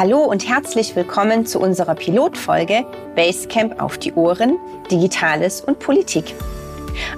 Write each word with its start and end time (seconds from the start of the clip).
Hallo 0.00 0.20
und 0.20 0.48
herzlich 0.48 0.96
willkommen 0.96 1.44
zu 1.44 1.60
unserer 1.60 1.94
Pilotfolge 1.94 2.86
Basecamp 3.16 3.82
auf 3.82 3.98
die 3.98 4.14
Ohren, 4.14 4.56
Digitales 4.90 5.60
und 5.60 5.78
Politik. 5.78 6.34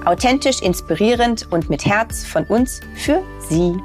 Authentisch, 0.04 0.60
inspirierend 0.60 1.46
und 1.52 1.70
mit 1.70 1.86
Herz 1.86 2.24
von 2.24 2.42
uns 2.46 2.80
für 2.96 3.22
Sie. 3.48 3.76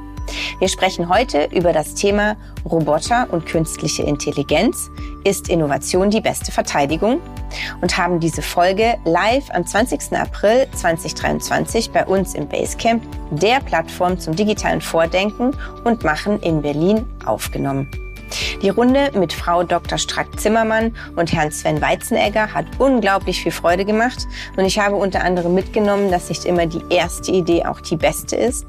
Wir 0.57 0.67
sprechen 0.67 1.09
heute 1.09 1.47
über 1.53 1.73
das 1.73 1.93
Thema 1.93 2.37
Roboter 2.65 3.27
und 3.29 3.45
künstliche 3.45 4.01
Intelligenz. 4.01 4.89
Ist 5.23 5.47
Innovation 5.47 6.09
die 6.09 6.21
beste 6.21 6.51
Verteidigung? 6.51 7.21
Und 7.81 7.99
haben 7.99 8.19
diese 8.19 8.41
Folge 8.41 8.97
live 9.05 9.47
am 9.51 9.63
20. 9.63 10.13
April 10.13 10.67
2023 10.73 11.91
bei 11.91 12.03
uns 12.03 12.33
im 12.33 12.47
Basecamp, 12.47 13.03
der 13.29 13.59
Plattform 13.59 14.19
zum 14.19 14.35
digitalen 14.35 14.81
Vordenken 14.81 15.55
und 15.83 16.03
Machen 16.03 16.39
in 16.41 16.63
Berlin, 16.63 17.05
aufgenommen. 17.23 18.06
Die 18.61 18.69
Runde 18.69 19.11
mit 19.13 19.33
Frau 19.33 19.63
Dr. 19.63 19.97
Strack-Zimmermann 19.97 20.95
und 21.15 21.31
Herrn 21.33 21.51
Sven 21.51 21.81
Weizenegger 21.81 22.53
hat 22.53 22.65
unglaublich 22.79 23.41
viel 23.41 23.51
Freude 23.51 23.85
gemacht 23.85 24.27
und 24.55 24.65
ich 24.65 24.79
habe 24.79 24.95
unter 24.95 25.23
anderem 25.23 25.53
mitgenommen, 25.53 26.11
dass 26.11 26.29
nicht 26.29 26.45
immer 26.45 26.65
die 26.65 26.81
erste 26.89 27.31
Idee 27.31 27.65
auch 27.65 27.81
die 27.81 27.95
beste 27.95 28.35
ist, 28.35 28.65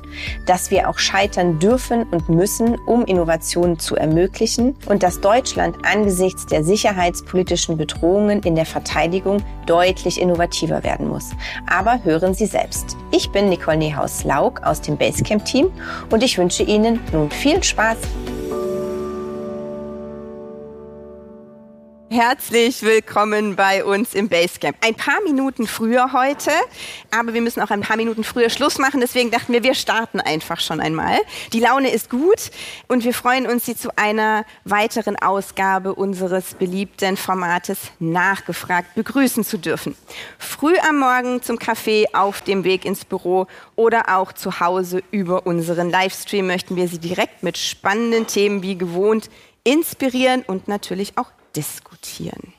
dass 0.47 0.71
wir 0.71 0.89
auch 0.89 0.99
scheitern 0.99 1.59
dürfen 1.59 2.05
und 2.11 2.29
müssen, 2.29 2.77
um 2.87 3.05
Innovationen 3.05 3.79
zu 3.79 3.97
ermöglichen 3.97 4.77
und 4.87 5.03
dass 5.03 5.21
Deutschland 5.21 5.77
angesichts 5.85 6.47
der 6.47 6.65
sicherheitspolitischen 6.65 7.77
Bedrohungen 7.77 8.43
in 8.43 8.55
der 8.55 8.67
Verteidigung 8.67 9.43
deutlich 9.67 10.21
innovativer 10.21 10.83
werden 10.85 11.09
muss. 11.09 11.31
Aber 11.67 12.03
hören 12.05 12.35
Sie 12.35 12.47
selbst. 12.47 12.97
Ich 13.11 13.31
bin 13.31 13.49
Nicole 13.49 13.79
Nehaus-Laug 13.79 14.63
aus 14.63 14.81
dem 14.81 14.97
Basecamp-Team 14.97 15.71
und 16.11 16.23
ich 16.23 16.39
wünsche 16.39 16.63
Ihnen 16.63 17.01
nun 17.13 17.31
viel 17.31 17.63
Spaß. 17.63 17.97
Herzlich 22.21 22.83
willkommen 22.83 23.55
bei 23.55 23.85
uns 23.85 24.13
im 24.13 24.29
Basecamp. 24.29 24.77
Ein 24.81 24.97
paar 24.97 25.21
Minuten 25.23 25.69
früher 25.69 26.13
heute, 26.13 26.51
aber 27.13 27.33
wir 27.33 27.41
müssen 27.41 27.63
auch 27.63 27.71
ein 27.71 27.83
paar 27.83 27.97
Minuten 27.97 28.25
früher 28.25 28.51
Schluss 28.51 28.79
machen. 28.79 28.99
Deswegen 29.01 29.31
dachten 29.31 29.53
wir, 29.53 29.63
wir 29.63 29.75
starten 29.75 30.19
einfach 30.21 30.59
schon 30.59 30.81
einmal. 30.81 31.17
Die 31.53 31.61
Laune 31.61 31.93
ist 31.93 32.11
gut 32.11 32.51
und 32.89 33.05
wir 33.05 33.15
freuen 33.15 33.47
uns, 33.47 33.67
Sie 33.67 33.77
zu 33.77 33.97
einer 33.97 34.45
weiteren 34.65 35.15
Ausgabe 35.15 35.95
unseres 35.95 36.55
beliebten 36.55 37.17
Formates 37.17 37.93
Nachgefragt 38.01 38.97
begrüßen 38.97 39.45
zu 39.45 39.57
dürfen. 39.57 39.95
Früh 40.41 40.75
am 40.89 40.99
Morgen 40.99 41.41
zum 41.41 41.61
Kaffee, 41.61 42.07
auf 42.15 42.41
dem 42.41 42.65
Weg 42.65 42.85
ins 42.85 43.05
Büro 43.05 43.47
oder 43.77 44.19
auch 44.19 44.33
zu 44.33 44.59
Hause 44.59 45.05
über 45.13 45.47
unseren 45.47 45.89
Livestream 45.89 46.49
möchten 46.49 46.75
wir 46.75 46.89
Sie 46.89 46.99
direkt 46.99 47.45
mit 47.45 47.57
spannenden 47.57 48.27
Themen 48.27 48.65
wie 48.65 48.77
gewohnt 48.77 49.31
inspirieren 49.63 50.43
und 50.43 50.67
natürlich 50.67 51.17
auch 51.17 51.31
diskutieren. 51.57 52.53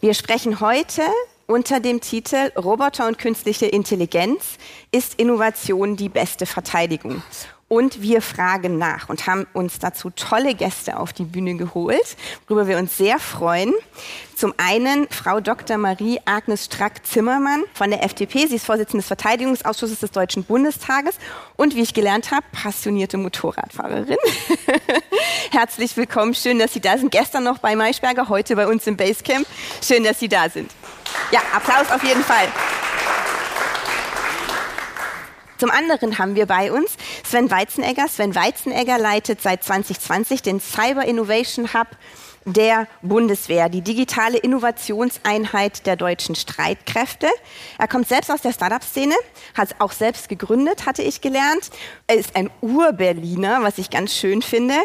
Wir 0.00 0.14
sprechen 0.14 0.60
heute 0.60 1.02
unter 1.46 1.80
dem 1.80 2.00
Titel 2.00 2.52
Roboter 2.56 3.08
und 3.08 3.18
künstliche 3.18 3.66
Intelligenz 3.66 4.58
ist 4.92 5.14
Innovation 5.14 5.96
die 5.96 6.08
beste 6.08 6.46
Verteidigung. 6.46 7.22
Und 7.68 8.00
wir 8.00 8.22
fragen 8.22 8.78
nach 8.78 9.10
und 9.10 9.26
haben 9.26 9.46
uns 9.52 9.78
dazu 9.78 10.08
tolle 10.08 10.54
Gäste 10.54 10.98
auf 10.98 11.12
die 11.12 11.24
Bühne 11.24 11.54
geholt, 11.54 12.16
worüber 12.46 12.66
wir 12.66 12.78
uns 12.78 12.96
sehr 12.96 13.18
freuen. 13.18 13.74
Zum 14.34 14.54
einen 14.56 15.06
Frau 15.10 15.40
Dr. 15.40 15.76
Marie 15.76 16.18
Agnes 16.24 16.64
Strack-Zimmermann 16.64 17.64
von 17.74 17.90
der 17.90 18.02
FDP. 18.04 18.46
Sie 18.46 18.56
ist 18.56 18.64
Vorsitzende 18.64 19.02
des 19.02 19.08
Verteidigungsausschusses 19.08 20.00
des 20.00 20.12
Deutschen 20.12 20.44
Bundestages 20.44 21.16
und, 21.56 21.74
wie 21.74 21.82
ich 21.82 21.92
gelernt 21.92 22.30
habe, 22.30 22.46
passionierte 22.52 23.18
Motorradfahrerin. 23.18 24.16
Herzlich 25.50 25.94
willkommen. 25.96 26.34
Schön, 26.34 26.58
dass 26.58 26.72
Sie 26.72 26.80
da 26.80 26.96
sind. 26.96 27.10
Gestern 27.10 27.44
noch 27.44 27.58
bei 27.58 27.76
Maischberger, 27.76 28.30
heute 28.30 28.56
bei 28.56 28.66
uns 28.66 28.86
im 28.86 28.96
Basecamp. 28.96 29.46
Schön, 29.82 30.04
dass 30.04 30.18
Sie 30.18 30.28
da 30.28 30.48
sind. 30.48 30.70
Ja, 31.32 31.40
Applaus 31.54 31.90
auf 31.90 32.02
jeden 32.02 32.22
Fall. 32.22 32.48
Zum 35.58 35.70
anderen 35.70 36.18
haben 36.18 36.36
wir 36.36 36.46
bei 36.46 36.70
uns 36.70 36.96
Sven 37.24 37.50
Weizenegger. 37.50 38.06
Sven 38.06 38.34
Weizenegger 38.36 38.96
leitet 38.96 39.42
seit 39.42 39.64
2020 39.64 40.40
den 40.42 40.60
Cyber 40.60 41.04
Innovation 41.04 41.74
Hub 41.74 41.88
der 42.44 42.86
Bundeswehr, 43.02 43.68
die 43.68 43.82
digitale 43.82 44.38
Innovationseinheit 44.38 45.84
der 45.84 45.96
deutschen 45.96 46.36
Streitkräfte. 46.36 47.26
Er 47.76 47.88
kommt 47.88 48.08
selbst 48.08 48.30
aus 48.30 48.40
der 48.40 48.52
Startup-Szene, 48.52 49.14
hat 49.54 49.74
auch 49.80 49.92
selbst 49.92 50.28
gegründet, 50.28 50.86
hatte 50.86 51.02
ich 51.02 51.20
gelernt. 51.20 51.70
Er 52.06 52.16
ist 52.16 52.36
ein 52.36 52.50
Ur-Berliner, 52.60 53.62
was 53.62 53.78
ich 53.78 53.90
ganz 53.90 54.14
schön 54.14 54.40
finde, 54.40 54.76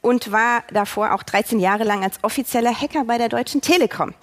und 0.00 0.32
war 0.32 0.64
davor 0.72 1.14
auch 1.14 1.22
13 1.22 1.60
Jahre 1.60 1.84
lang 1.84 2.02
als 2.02 2.16
offizieller 2.22 2.74
Hacker 2.74 3.04
bei 3.04 3.18
der 3.18 3.28
Deutschen 3.28 3.60
Telekom. 3.60 4.14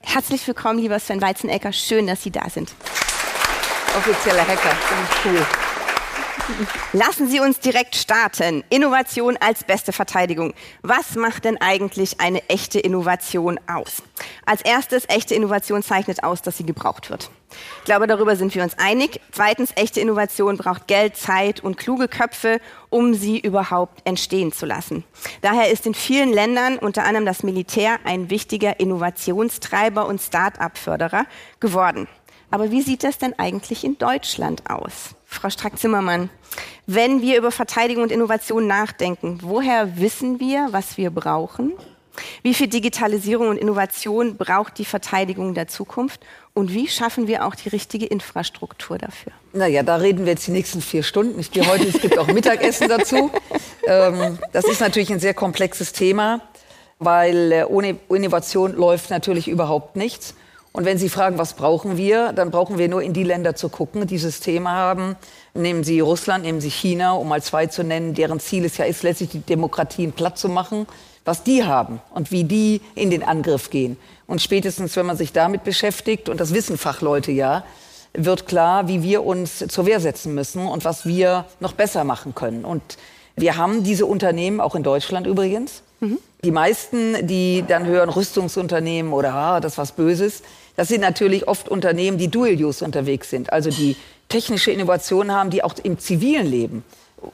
Herzlich 0.00 0.46
willkommen, 0.46 0.78
lieber 0.78 0.98
Sven 0.98 1.20
Weizenegger. 1.20 1.72
Schön, 1.72 2.06
dass 2.06 2.22
Sie 2.22 2.30
da 2.30 2.48
sind 2.48 2.72
offizieller 3.96 4.46
Hacker. 4.46 4.76
Cool. 5.24 5.46
Lassen 6.92 7.28
Sie 7.28 7.40
uns 7.40 7.58
direkt 7.58 7.96
starten. 7.96 8.62
Innovation 8.70 9.36
als 9.40 9.64
beste 9.64 9.92
Verteidigung. 9.92 10.54
Was 10.82 11.16
macht 11.16 11.44
denn 11.44 11.60
eigentlich 11.60 12.20
eine 12.20 12.48
echte 12.48 12.78
Innovation 12.78 13.58
aus? 13.66 14.02
Als 14.44 14.62
erstes, 14.62 15.08
echte 15.08 15.34
Innovation 15.34 15.82
zeichnet 15.82 16.22
aus, 16.22 16.42
dass 16.42 16.56
sie 16.56 16.64
gebraucht 16.64 17.10
wird. 17.10 17.30
Ich 17.78 17.84
glaube, 17.84 18.06
darüber 18.06 18.36
sind 18.36 18.54
wir 18.54 18.62
uns 18.62 18.78
einig. 18.78 19.20
Zweitens, 19.32 19.70
echte 19.74 20.00
Innovation 20.00 20.56
braucht 20.56 20.86
Geld, 20.86 21.16
Zeit 21.16 21.64
und 21.64 21.76
kluge 21.76 22.06
Köpfe, 22.06 22.60
um 22.90 23.14
sie 23.14 23.38
überhaupt 23.40 24.06
entstehen 24.06 24.52
zu 24.52 24.66
lassen. 24.66 25.04
Daher 25.42 25.70
ist 25.70 25.86
in 25.86 25.94
vielen 25.94 26.32
Ländern, 26.32 26.78
unter 26.78 27.04
anderem 27.04 27.26
das 27.26 27.42
Militär, 27.42 27.98
ein 28.04 28.30
wichtiger 28.30 28.78
Innovationstreiber 28.78 30.06
und 30.06 30.20
Start-up-Förderer 30.20 31.26
geworden. 31.58 32.08
Aber 32.56 32.70
wie 32.70 32.80
sieht 32.80 33.04
das 33.04 33.18
denn 33.18 33.38
eigentlich 33.38 33.84
in 33.84 33.98
Deutschland 33.98 34.62
aus? 34.70 35.14
Frau 35.26 35.50
Strack-Zimmermann, 35.50 36.30
wenn 36.86 37.20
wir 37.20 37.36
über 37.36 37.50
Verteidigung 37.50 38.04
und 38.04 38.10
Innovation 38.10 38.66
nachdenken, 38.66 39.40
woher 39.42 39.98
wissen 39.98 40.40
wir, 40.40 40.68
was 40.70 40.96
wir 40.96 41.10
brauchen? 41.10 41.74
Wie 42.42 42.54
viel 42.54 42.68
Digitalisierung 42.68 43.48
und 43.48 43.58
Innovation 43.58 44.38
braucht 44.38 44.78
die 44.78 44.86
Verteidigung 44.86 45.52
der 45.52 45.68
Zukunft? 45.68 46.22
Und 46.54 46.72
wie 46.72 46.88
schaffen 46.88 47.26
wir 47.26 47.44
auch 47.44 47.54
die 47.54 47.68
richtige 47.68 48.06
Infrastruktur 48.06 48.96
dafür? 48.96 49.32
Naja, 49.52 49.82
da 49.82 49.96
reden 49.96 50.24
wir 50.24 50.32
jetzt 50.32 50.46
die 50.46 50.52
nächsten 50.52 50.80
vier 50.80 51.02
Stunden. 51.02 51.38
Ich 51.38 51.50
gehe 51.50 51.66
heute, 51.66 51.86
es 51.86 52.00
gibt 52.00 52.16
auch 52.16 52.26
Mittagessen 52.28 52.88
dazu. 52.88 53.30
Ähm, 53.88 54.36
das 54.52 54.64
ist 54.64 54.80
natürlich 54.80 55.12
ein 55.12 55.20
sehr 55.20 55.32
komplexes 55.32 55.92
Thema, 55.92 56.40
weil 56.98 57.52
äh, 57.52 57.64
ohne 57.68 58.00
Innovation 58.08 58.74
läuft 58.74 59.10
natürlich 59.10 59.46
überhaupt 59.46 59.94
nichts. 59.94 60.34
Und 60.76 60.84
wenn 60.84 60.98
Sie 60.98 61.08
fragen, 61.08 61.38
was 61.38 61.54
brauchen 61.54 61.96
wir, 61.96 62.34
dann 62.34 62.50
brauchen 62.50 62.76
wir 62.76 62.90
nur 62.90 63.00
in 63.00 63.14
die 63.14 63.22
Länder 63.22 63.56
zu 63.56 63.70
gucken, 63.70 64.06
die 64.06 64.18
Systeme 64.18 64.70
haben. 64.70 65.16
Nehmen 65.54 65.84
Sie 65.84 66.00
Russland, 66.00 66.44
nehmen 66.44 66.60
Sie 66.60 66.68
China, 66.68 67.14
um 67.14 67.28
mal 67.28 67.42
zwei 67.42 67.66
zu 67.66 67.82
nennen, 67.82 68.12
deren 68.12 68.40
Ziel 68.40 68.62
es 68.66 68.76
ja 68.76 68.84
ist, 68.84 69.02
letztlich 69.02 69.30
die 69.30 69.40
Demokratien 69.40 70.12
platt 70.12 70.36
zu 70.36 70.50
machen, 70.50 70.86
was 71.24 71.42
die 71.42 71.64
haben 71.64 72.02
und 72.12 72.30
wie 72.30 72.44
die 72.44 72.82
in 72.94 73.08
den 73.08 73.22
Angriff 73.22 73.70
gehen. 73.70 73.96
Und 74.26 74.42
spätestens, 74.42 74.94
wenn 74.96 75.06
man 75.06 75.16
sich 75.16 75.32
damit 75.32 75.64
beschäftigt, 75.64 76.28
und 76.28 76.40
das 76.40 76.52
wissen 76.52 76.76
Fachleute 76.76 77.32
ja, 77.32 77.64
wird 78.12 78.46
klar, 78.46 78.86
wie 78.86 79.02
wir 79.02 79.24
uns 79.24 79.64
zur 79.68 79.86
Wehr 79.86 80.00
setzen 80.00 80.34
müssen 80.34 80.66
und 80.66 80.84
was 80.84 81.06
wir 81.06 81.46
noch 81.58 81.72
besser 81.72 82.04
machen 82.04 82.34
können. 82.34 82.66
Und 82.66 82.98
wir 83.34 83.56
haben 83.56 83.82
diese 83.82 84.04
Unternehmen, 84.04 84.60
auch 84.60 84.74
in 84.74 84.82
Deutschland 84.82 85.26
übrigens. 85.26 85.80
Mhm. 86.00 86.18
Die 86.44 86.50
meisten, 86.50 87.26
die 87.26 87.64
dann 87.66 87.86
hören 87.86 88.10
Rüstungsunternehmen 88.10 89.14
oder 89.14 89.32
ah, 89.32 89.60
das 89.60 89.72
ist 89.72 89.78
was 89.78 89.92
Böses, 89.92 90.42
das 90.76 90.88
sind 90.88 91.00
natürlich 91.00 91.48
oft 91.48 91.68
Unternehmen, 91.68 92.18
die 92.18 92.28
Dual-Use 92.28 92.84
unterwegs 92.84 93.30
sind, 93.30 93.52
also 93.52 93.70
die 93.70 93.96
technische 94.28 94.70
Innovationen 94.70 95.32
haben, 95.32 95.50
die 95.50 95.62
auch 95.62 95.74
im 95.82 95.98
zivilen 95.98 96.46
Leben 96.46 96.84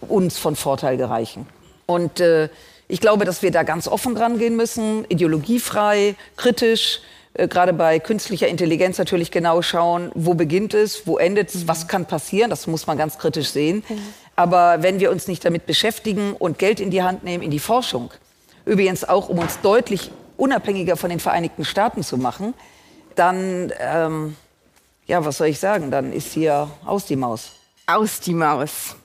uns 0.08 0.38
von 0.38 0.56
Vorteil 0.56 0.96
gereichen. 0.96 1.46
Und 1.86 2.20
äh, 2.20 2.48
ich 2.88 3.00
glaube, 3.00 3.24
dass 3.24 3.42
wir 3.42 3.50
da 3.50 3.62
ganz 3.62 3.88
offen 3.88 4.16
rangehen 4.16 4.56
müssen, 4.56 5.04
ideologiefrei, 5.08 6.14
kritisch, 6.36 7.00
äh, 7.34 7.48
gerade 7.48 7.72
bei 7.72 7.98
künstlicher 7.98 8.48
Intelligenz 8.48 8.98
natürlich 8.98 9.30
genau 9.30 9.62
schauen, 9.62 10.12
wo 10.14 10.34
beginnt 10.34 10.74
es, 10.74 11.06
wo 11.06 11.18
endet 11.18 11.54
es, 11.54 11.66
was 11.66 11.88
kann 11.88 12.06
passieren, 12.06 12.50
das 12.50 12.66
muss 12.66 12.86
man 12.86 12.98
ganz 12.98 13.18
kritisch 13.18 13.48
sehen. 13.48 13.82
Aber 14.36 14.82
wenn 14.82 15.00
wir 15.00 15.10
uns 15.10 15.28
nicht 15.28 15.44
damit 15.44 15.66
beschäftigen 15.66 16.34
und 16.34 16.58
Geld 16.58 16.80
in 16.80 16.90
die 16.90 17.02
Hand 17.02 17.24
nehmen, 17.24 17.42
in 17.42 17.50
die 17.50 17.58
Forschung, 17.58 18.10
übrigens 18.64 19.04
auch, 19.04 19.28
um 19.28 19.38
uns 19.38 19.60
deutlich 19.60 20.10
unabhängiger 20.36 20.96
von 20.96 21.10
den 21.10 21.20
Vereinigten 21.20 21.64
Staaten 21.64 22.02
zu 22.02 22.16
machen, 22.16 22.54
dann, 23.14 23.72
ähm, 23.78 24.36
ja, 25.06 25.24
was 25.24 25.38
soll 25.38 25.48
ich 25.48 25.58
sagen, 25.58 25.90
dann 25.90 26.12
ist 26.12 26.32
hier 26.32 26.70
aus 26.84 27.06
die 27.06 27.16
Maus. 27.16 27.52
Aus 27.86 28.20
die 28.20 28.34
Maus. 28.34 28.96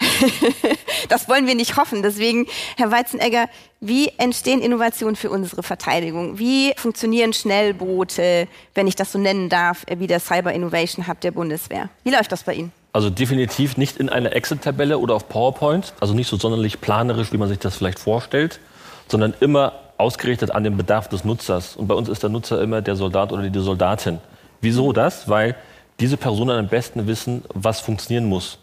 das 1.08 1.28
wollen 1.28 1.46
wir 1.46 1.54
nicht 1.54 1.76
hoffen. 1.76 2.02
Deswegen, 2.02 2.46
Herr 2.76 2.90
Weizenegger, 2.90 3.46
wie 3.80 4.08
entstehen 4.18 4.60
Innovationen 4.60 5.16
für 5.16 5.30
unsere 5.30 5.62
Verteidigung? 5.62 6.38
Wie 6.38 6.72
funktionieren 6.76 7.32
Schnellboote, 7.32 8.48
wenn 8.74 8.86
ich 8.86 8.96
das 8.96 9.12
so 9.12 9.18
nennen 9.18 9.48
darf, 9.48 9.84
wie 9.96 10.06
der 10.06 10.20
Cyber 10.20 10.52
Innovation 10.52 11.06
Hub 11.08 11.20
der 11.20 11.32
Bundeswehr? 11.32 11.88
Wie 12.04 12.10
läuft 12.10 12.32
das 12.32 12.42
bei 12.44 12.54
Ihnen? 12.54 12.72
Also 12.92 13.08
definitiv 13.08 13.76
nicht 13.76 13.96
in 13.96 14.08
einer 14.08 14.34
Excel-Tabelle 14.34 14.98
oder 14.98 15.14
auf 15.14 15.28
PowerPoint, 15.28 15.94
also 16.00 16.12
nicht 16.12 16.28
so 16.28 16.36
sonderlich 16.36 16.80
planerisch, 16.80 17.32
wie 17.32 17.38
man 17.38 17.48
sich 17.48 17.58
das 17.58 17.76
vielleicht 17.76 17.98
vorstellt, 17.98 18.60
sondern 19.08 19.34
immer 19.40 19.72
ausgerichtet 20.02 20.50
an 20.50 20.64
den 20.64 20.76
Bedarf 20.76 21.08
des 21.08 21.24
Nutzers. 21.24 21.76
Und 21.76 21.86
bei 21.86 21.94
uns 21.94 22.08
ist 22.08 22.22
der 22.22 22.30
Nutzer 22.30 22.60
immer 22.60 22.82
der 22.82 22.96
Soldat 22.96 23.32
oder 23.32 23.48
die 23.48 23.60
Soldatin. 23.60 24.18
Wieso 24.60 24.92
das? 24.92 25.28
Weil 25.28 25.54
diese 26.00 26.16
Personen 26.16 26.58
am 26.58 26.68
besten 26.68 27.06
wissen, 27.06 27.42
was 27.54 27.80
funktionieren 27.80 28.26
muss 28.26 28.58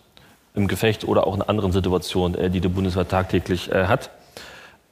im 0.53 0.67
Gefecht 0.67 1.07
oder 1.07 1.25
auch 1.25 1.35
in 1.35 1.41
anderen 1.41 1.71
Situationen, 1.71 2.37
äh, 2.37 2.49
die 2.49 2.59
die 2.59 2.67
Bundeswehr 2.67 3.07
tagtäglich 3.07 3.71
äh, 3.71 3.85
hat. 3.85 4.11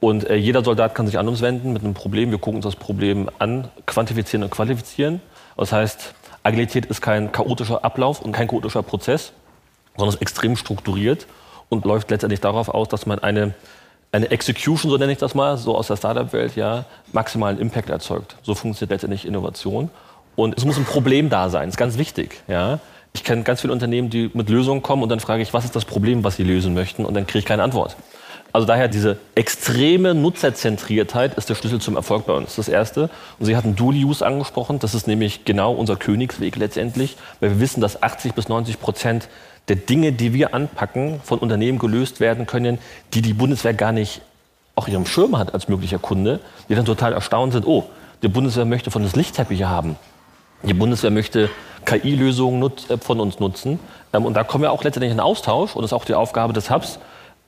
Und 0.00 0.28
äh, 0.30 0.36
jeder 0.36 0.64
Soldat 0.64 0.94
kann 0.94 1.06
sich 1.06 1.18
an 1.18 1.28
uns 1.28 1.42
wenden 1.42 1.72
mit 1.72 1.82
einem 1.82 1.94
Problem. 1.94 2.30
Wir 2.30 2.38
gucken 2.38 2.56
uns 2.56 2.64
das 2.64 2.76
Problem 2.76 3.28
an, 3.38 3.68
quantifizieren 3.86 4.44
und 4.44 4.50
qualifizieren. 4.50 5.20
Das 5.56 5.72
heißt, 5.72 6.14
Agilität 6.42 6.86
ist 6.86 7.02
kein 7.02 7.32
chaotischer 7.32 7.84
Ablauf 7.84 8.22
und 8.22 8.32
kein 8.32 8.48
chaotischer 8.48 8.82
Prozess, 8.82 9.32
sondern 9.96 10.14
ist 10.14 10.22
extrem 10.22 10.56
strukturiert 10.56 11.26
und 11.68 11.84
läuft 11.84 12.10
letztendlich 12.10 12.40
darauf 12.40 12.68
aus, 12.68 12.88
dass 12.88 13.06
man 13.06 13.18
eine, 13.18 13.54
eine 14.12 14.30
Execution, 14.30 14.90
so 14.90 14.96
nenne 14.96 15.12
ich 15.12 15.18
das 15.18 15.34
mal, 15.34 15.58
so 15.58 15.76
aus 15.76 15.88
der 15.88 15.96
Startup-Welt, 15.96 16.56
ja, 16.56 16.84
maximalen 17.12 17.58
Impact 17.58 17.90
erzeugt. 17.90 18.36
So 18.42 18.54
funktioniert 18.54 18.90
letztendlich 18.90 19.26
Innovation. 19.26 19.90
Und 20.36 20.56
es 20.56 20.64
muss 20.64 20.78
ein 20.78 20.84
Problem 20.84 21.30
da 21.30 21.50
sein, 21.50 21.68
ist 21.68 21.76
ganz 21.76 21.98
wichtig. 21.98 22.42
Ja. 22.48 22.78
Ich 23.12 23.24
kenne 23.24 23.42
ganz 23.42 23.60
viele 23.60 23.72
Unternehmen, 23.72 24.10
die 24.10 24.30
mit 24.34 24.48
Lösungen 24.48 24.82
kommen 24.82 25.02
und 25.02 25.08
dann 25.08 25.20
frage 25.20 25.42
ich, 25.42 25.52
was 25.52 25.64
ist 25.64 25.74
das 25.74 25.84
Problem, 25.84 26.24
was 26.24 26.36
sie 26.36 26.44
lösen 26.44 26.74
möchten 26.74 27.04
und 27.04 27.14
dann 27.14 27.26
kriege 27.26 27.40
ich 27.40 27.44
keine 27.44 27.62
Antwort. 27.62 27.96
Also 28.52 28.66
daher 28.66 28.88
diese 28.88 29.18
extreme 29.34 30.14
Nutzerzentriertheit 30.14 31.34
ist 31.34 31.50
der 31.50 31.54
Schlüssel 31.54 31.80
zum 31.80 31.96
Erfolg 31.96 32.26
bei 32.26 32.32
uns. 32.32 32.56
Das 32.56 32.68
Erste. 32.68 33.10
Und 33.38 33.46
Sie 33.46 33.56
hatten 33.56 33.76
Dual 33.76 33.94
Use 33.94 34.24
angesprochen. 34.24 34.78
Das 34.78 34.94
ist 34.94 35.06
nämlich 35.06 35.44
genau 35.44 35.74
unser 35.74 35.96
Königsweg 35.96 36.56
letztendlich, 36.56 37.16
weil 37.40 37.50
wir 37.50 37.60
wissen, 37.60 37.80
dass 37.80 38.02
80 38.02 38.32
bis 38.32 38.48
90 38.48 38.80
Prozent 38.80 39.28
der 39.68 39.76
Dinge, 39.76 40.12
die 40.12 40.32
wir 40.32 40.54
anpacken, 40.54 41.20
von 41.22 41.38
Unternehmen 41.38 41.78
gelöst 41.78 42.20
werden 42.20 42.46
können, 42.46 42.78
die 43.14 43.22
die 43.22 43.34
Bundeswehr 43.34 43.74
gar 43.74 43.92
nicht 43.92 44.22
auch 44.74 44.88
ihrem 44.88 45.06
Schirm 45.06 45.36
hat 45.36 45.54
als 45.54 45.68
möglicher 45.68 45.98
Kunde, 45.98 46.40
die 46.68 46.74
dann 46.74 46.84
total 46.84 47.12
erstaunt 47.12 47.52
sind, 47.52 47.66
oh, 47.66 47.84
die 48.22 48.28
Bundeswehr 48.28 48.64
möchte 48.64 48.90
von 48.90 49.02
uns 49.02 49.16
Lichtteppiche 49.16 49.68
haben. 49.68 49.96
Die 50.62 50.74
Bundeswehr 50.74 51.10
möchte 51.10 51.50
KI-Lösungen 51.84 52.72
äh, 52.88 52.98
von 52.98 53.20
uns 53.20 53.38
nutzen. 53.38 53.78
Ähm, 54.12 54.24
und 54.24 54.34
da 54.34 54.44
kommen 54.44 54.62
wir 54.62 54.72
auch 54.72 54.82
letztendlich 54.84 55.12
in 55.12 55.20
Austausch. 55.20 55.74
Und 55.74 55.82
das 55.82 55.90
ist 55.90 55.96
auch 55.96 56.04
die 56.04 56.14
Aufgabe 56.14 56.52
des 56.52 56.70
Hubs, 56.70 56.98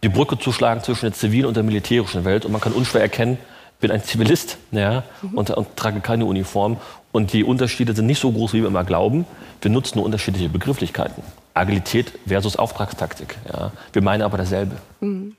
die 0.03 0.09
Brücke 0.09 0.39
zu 0.39 0.53
schlagen 0.53 0.83
zwischen 0.83 1.07
der 1.07 1.13
zivilen 1.13 1.47
und 1.47 1.57
der 1.57 1.63
militärischen 1.63 2.25
Welt. 2.25 2.45
Und 2.45 2.53
man 2.53 2.61
kann 2.61 2.73
unschwer 2.73 3.01
erkennen, 3.01 3.39
ich 3.75 3.81
bin 3.81 3.91
ein 3.91 4.05
Zivilist 4.05 4.59
ja, 4.73 5.05
mhm. 5.23 5.39
und, 5.39 5.51
und, 5.51 5.77
trage 5.77 6.01
keine 6.01 6.27
Uniform. 6.27 6.77
Und 7.13 7.33
die 7.33 7.45
Unterschiede 7.45 7.95
sind 7.95 8.07
nicht 8.07 8.21
so 8.21 8.31
groß, 8.31 8.53
wie 8.53 8.61
wir 8.61 8.69
immer 8.69 8.85
glauben. 8.85 9.25
Wir 9.63 9.71
nutzen 9.71 9.99
nur 9.99 10.05
unterschiedliche 10.05 10.49
Begrifflichkeiten. 10.49 11.23
Agilität 11.55 12.13
versus 12.27 12.57
Auftragstaktik. 12.57 13.37
Ja. 13.53 13.73
Wir 13.93 14.03
meinen 14.03 14.23
aber 14.23 14.39
dasselbe. 14.39 14.77
Mhm. 15.01 15.37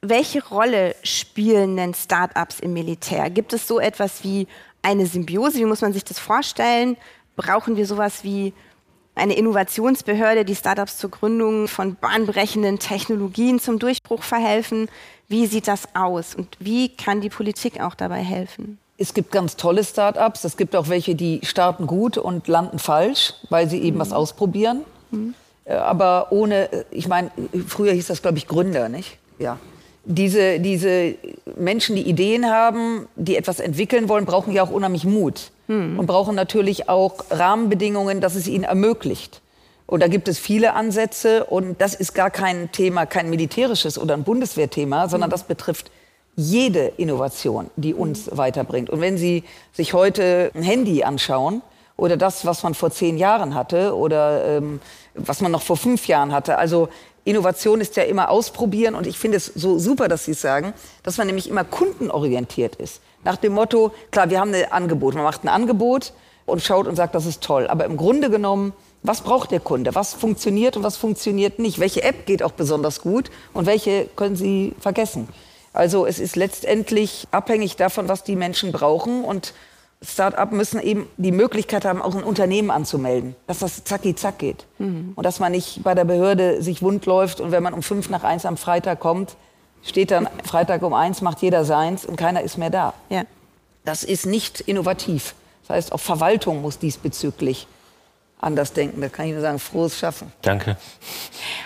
Welche 0.00 0.44
Rolle 0.46 0.94
spielen 1.02 1.76
denn 1.76 1.94
Start-ups 1.94 2.60
im 2.60 2.74
Militär? 2.74 3.30
Gibt 3.30 3.52
es 3.54 3.66
so 3.66 3.80
etwas 3.80 4.22
wie 4.22 4.46
eine 4.82 5.06
Symbiose? 5.06 5.58
Wie 5.58 5.64
muss 5.64 5.80
man 5.80 5.94
sich 5.94 6.04
das 6.04 6.18
vorstellen? 6.18 6.96
Brauchen 7.36 7.76
wir 7.76 7.86
sowas 7.86 8.22
wie 8.22 8.52
eine 9.14 9.34
Innovationsbehörde, 9.34 10.44
die 10.44 10.56
Startups 10.56 10.98
zur 10.98 11.10
Gründung 11.10 11.68
von 11.68 11.96
bahnbrechenden 11.96 12.78
Technologien 12.78 13.60
zum 13.60 13.78
Durchbruch 13.78 14.22
verhelfen. 14.22 14.88
Wie 15.28 15.46
sieht 15.46 15.68
das 15.68 15.88
aus 15.94 16.34
und 16.34 16.56
wie 16.58 16.90
kann 16.90 17.20
die 17.20 17.30
Politik 17.30 17.80
auch 17.80 17.94
dabei 17.94 18.22
helfen? 18.22 18.78
Es 18.96 19.14
gibt 19.14 19.32
ganz 19.32 19.56
tolle 19.56 19.82
Startups. 19.84 20.44
Es 20.44 20.56
gibt 20.56 20.76
auch 20.76 20.88
welche, 20.88 21.14
die 21.14 21.40
starten 21.42 21.86
gut 21.86 22.18
und 22.18 22.46
landen 22.46 22.78
falsch, 22.78 23.34
weil 23.50 23.68
sie 23.68 23.80
eben 23.80 23.96
mhm. 23.96 24.00
was 24.00 24.12
ausprobieren. 24.12 24.82
Mhm. 25.14 25.34
Aber 25.66 26.28
ohne, 26.30 26.72
äh, 26.72 26.84
ich 26.90 27.08
meine, 27.08 27.30
früher 27.66 27.92
hieß 27.92 28.08
das, 28.08 28.22
glaube 28.22 28.38
ich, 28.38 28.46
Gründer, 28.46 28.88
nicht? 28.88 29.18
Ja. 29.38 29.58
Diese, 30.04 30.60
diese 30.60 31.14
Menschen, 31.56 31.96
die 31.96 32.02
Ideen 32.02 32.46
haben, 32.46 33.08
die 33.16 33.36
etwas 33.36 33.58
entwickeln 33.58 34.08
wollen, 34.08 34.26
brauchen 34.26 34.52
ja 34.52 34.62
auch 34.62 34.70
unheimlich 34.70 35.04
Mut 35.04 35.50
hm. 35.66 35.98
und 35.98 36.06
brauchen 36.06 36.34
natürlich 36.34 36.90
auch 36.90 37.24
Rahmenbedingungen, 37.30 38.20
dass 38.20 38.34
es 38.34 38.46
ihnen 38.46 38.64
ermöglicht. 38.64 39.40
Und 39.86 40.02
da 40.02 40.08
gibt 40.08 40.28
es 40.28 40.38
viele 40.38 40.74
Ansätze 40.74 41.44
und 41.44 41.80
das 41.80 41.94
ist 41.94 42.14
gar 42.14 42.30
kein 42.30 42.70
Thema, 42.72 43.06
kein 43.06 43.30
militärisches 43.30 43.98
oder 43.98 44.14
ein 44.14 44.24
Bundeswehrthema, 44.24 45.08
sondern 45.08 45.28
hm. 45.28 45.32
das 45.32 45.44
betrifft 45.44 45.90
jede 46.36 46.92
Innovation, 46.96 47.70
die 47.76 47.94
uns 47.94 48.26
hm. 48.26 48.36
weiterbringt. 48.36 48.90
Und 48.90 49.00
wenn 49.00 49.16
Sie 49.16 49.44
sich 49.72 49.94
heute 49.94 50.50
ein 50.54 50.62
Handy 50.62 51.02
anschauen 51.02 51.62
oder 51.96 52.16
das, 52.16 52.44
was 52.44 52.62
man 52.62 52.74
vor 52.74 52.90
zehn 52.90 53.18
Jahren 53.18 53.54
hatte 53.54 53.96
oder 53.96 54.44
ähm, 54.44 54.80
was 55.14 55.40
man 55.40 55.52
noch 55.52 55.62
vor 55.62 55.76
fünf 55.76 56.06
Jahren 56.08 56.32
hatte, 56.32 56.58
also 56.58 56.88
Innovation 57.24 57.80
ist 57.80 57.96
ja 57.96 58.02
immer 58.02 58.30
ausprobieren 58.30 58.94
und 58.94 59.06
ich 59.06 59.18
finde 59.18 59.38
es 59.38 59.46
so 59.46 59.78
super, 59.78 60.08
dass 60.08 60.26
Sie 60.26 60.32
es 60.32 60.42
sagen, 60.42 60.74
dass 61.02 61.16
man 61.16 61.26
nämlich 61.26 61.48
immer 61.48 61.64
kundenorientiert 61.64 62.76
ist. 62.76 63.00
Nach 63.24 63.36
dem 63.36 63.54
Motto, 63.54 63.92
klar, 64.10 64.28
wir 64.28 64.40
haben 64.40 64.52
ein 64.52 64.70
Angebot, 64.70 65.14
man 65.14 65.24
macht 65.24 65.42
ein 65.42 65.48
Angebot 65.48 66.12
und 66.44 66.62
schaut 66.62 66.86
und 66.86 66.96
sagt, 66.96 67.14
das 67.14 67.24
ist 67.24 67.42
toll. 67.42 67.66
Aber 67.68 67.86
im 67.86 67.96
Grunde 67.96 68.28
genommen, 68.28 68.74
was 69.02 69.22
braucht 69.22 69.50
der 69.50 69.60
Kunde? 69.60 69.94
Was 69.94 70.12
funktioniert 70.12 70.76
und 70.76 70.82
was 70.82 70.98
funktioniert 70.98 71.58
nicht? 71.58 71.78
Welche 71.78 72.02
App 72.02 72.26
geht 72.26 72.42
auch 72.42 72.52
besonders 72.52 73.00
gut 73.00 73.30
und 73.54 73.64
welche 73.64 74.06
können 74.16 74.36
Sie 74.36 74.74
vergessen? 74.78 75.28
Also 75.72 76.06
es 76.06 76.18
ist 76.18 76.36
letztendlich 76.36 77.26
abhängig 77.30 77.76
davon, 77.76 78.08
was 78.08 78.22
die 78.22 78.36
Menschen 78.36 78.70
brauchen 78.70 79.24
und 79.24 79.54
Start-up 80.06 80.52
müssen 80.52 80.80
eben 80.80 81.06
die 81.16 81.32
Möglichkeit 81.32 81.84
haben, 81.84 82.02
auch 82.02 82.14
ein 82.14 82.24
Unternehmen 82.24 82.70
anzumelden, 82.70 83.34
dass 83.46 83.60
das 83.60 83.84
zacki 83.84 84.14
zack 84.14 84.38
geht. 84.38 84.66
Mhm. 84.78 85.12
Und 85.14 85.24
dass 85.24 85.40
man 85.40 85.52
nicht 85.52 85.82
bei 85.82 85.94
der 85.94 86.04
Behörde 86.04 86.62
sich 86.62 86.82
wund 86.82 87.06
läuft 87.06 87.40
und 87.40 87.50
wenn 87.50 87.62
man 87.62 87.74
um 87.74 87.82
fünf 87.82 88.10
nach 88.10 88.24
eins 88.24 88.44
am 88.46 88.56
Freitag 88.56 89.00
kommt, 89.00 89.36
steht 89.82 90.10
dann 90.10 90.28
Freitag 90.44 90.82
um 90.82 90.94
eins, 90.94 91.20
macht 91.20 91.42
jeder 91.42 91.64
seins 91.64 92.04
und 92.04 92.16
keiner 92.16 92.42
ist 92.42 92.58
mehr 92.58 92.70
da. 92.70 92.94
Ja. 93.08 93.24
Das 93.84 94.02
ist 94.02 94.26
nicht 94.26 94.60
innovativ. 94.60 95.34
Das 95.62 95.76
heißt, 95.76 95.92
auch 95.92 96.00
Verwaltung 96.00 96.62
muss 96.62 96.78
diesbezüglich 96.78 97.66
anders 98.44 98.72
denken. 98.72 99.00
Da 99.00 99.08
kann 99.08 99.26
ich 99.26 99.32
nur 99.32 99.40
sagen, 99.40 99.58
frohes 99.58 99.98
Schaffen. 99.98 100.32
Danke. 100.42 100.76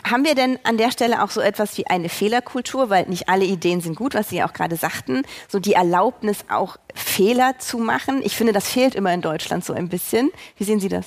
Haben 0.05 0.25
wir 0.25 0.35
denn 0.35 0.59
an 0.65 0.79
der 0.79 0.91
Stelle 0.91 1.23
auch 1.23 1.31
so 1.31 1.41
etwas 1.41 1.77
wie 1.77 1.87
eine 1.87 2.09
Fehlerkultur, 2.09 2.91
weil 2.91 3.07
nicht 3.07 3.29
alle 3.29 3.45
Ideen 3.45 3.81
sind 3.81 3.97
gut, 3.97 4.15
was 4.15 4.31
Sie 4.31 4.37
ja 4.37 4.49
auch 4.49 4.53
gerade 4.53 4.77
sagten, 4.77 5.23
so 5.49 5.59
die 5.59 5.75
Erlaubnis 5.75 6.39
auch 6.51 6.77
Fehler 6.95 7.59
zu 7.59 7.79
machen? 7.79 8.23
Ich 8.25 8.37
finde, 8.37 8.53
das 8.53 8.69
fehlt 8.69 8.95
immer 8.95 9.13
in 9.13 9.21
Deutschland 9.21 9.65
so 9.65 9.73
ein 9.73 9.89
bisschen. 9.89 10.31
Wie 10.57 10.65
sehen 10.65 10.81
Sie 10.81 10.89
das? 10.89 11.07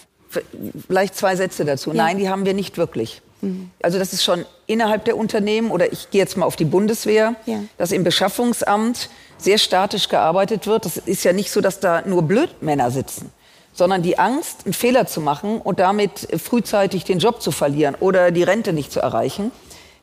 Vielleicht 0.88 1.15
zwei 1.15 1.35
Sätze 1.35 1.65
dazu. 1.65 1.91
Ja. 1.91 1.97
Nein, 1.97 2.18
die 2.18 2.29
haben 2.29 2.45
wir 2.45 2.53
nicht 2.53 2.77
wirklich. 2.77 3.21
Mhm. 3.41 3.71
Also 3.81 4.00
das 4.00 4.13
ist 4.13 4.23
schon 4.23 4.45
innerhalb 4.65 5.06
der 5.06 5.18
Unternehmen 5.18 5.71
oder 5.71 5.91
ich 5.91 6.09
gehe 6.12 6.21
jetzt 6.21 6.38
mal 6.38 6.45
auf 6.45 6.56
die 6.56 6.65
Bundeswehr, 6.65 7.35
ja. 7.45 7.59
dass 7.77 7.91
im 7.91 8.03
Beschaffungsamt 8.03 9.09
sehr 9.38 9.57
statisch 9.57 10.07
gearbeitet 10.07 10.68
wird. 10.68 10.85
Das 10.85 10.97
ist 10.97 11.23
ja 11.23 11.33
nicht 11.33 11.51
so, 11.51 11.61
dass 11.61 11.80
da 11.80 12.04
nur 12.06 12.21
Blödmänner 12.23 12.92
sitzen 12.92 13.31
sondern 13.73 14.01
die 14.01 14.19
Angst, 14.19 14.66
einen 14.66 14.73
Fehler 14.73 15.07
zu 15.07 15.21
machen 15.21 15.61
und 15.61 15.80
damit 15.80 16.28
frühzeitig 16.42 17.04
den 17.04 17.19
Job 17.19 17.42
zu 17.42 17.51
verlieren 17.51 17.95
oder 17.99 18.31
die 18.31 18.44
Rente 18.44 18.73
nicht 18.73 18.92
zu 18.92 18.99
erreichen. 18.99 19.51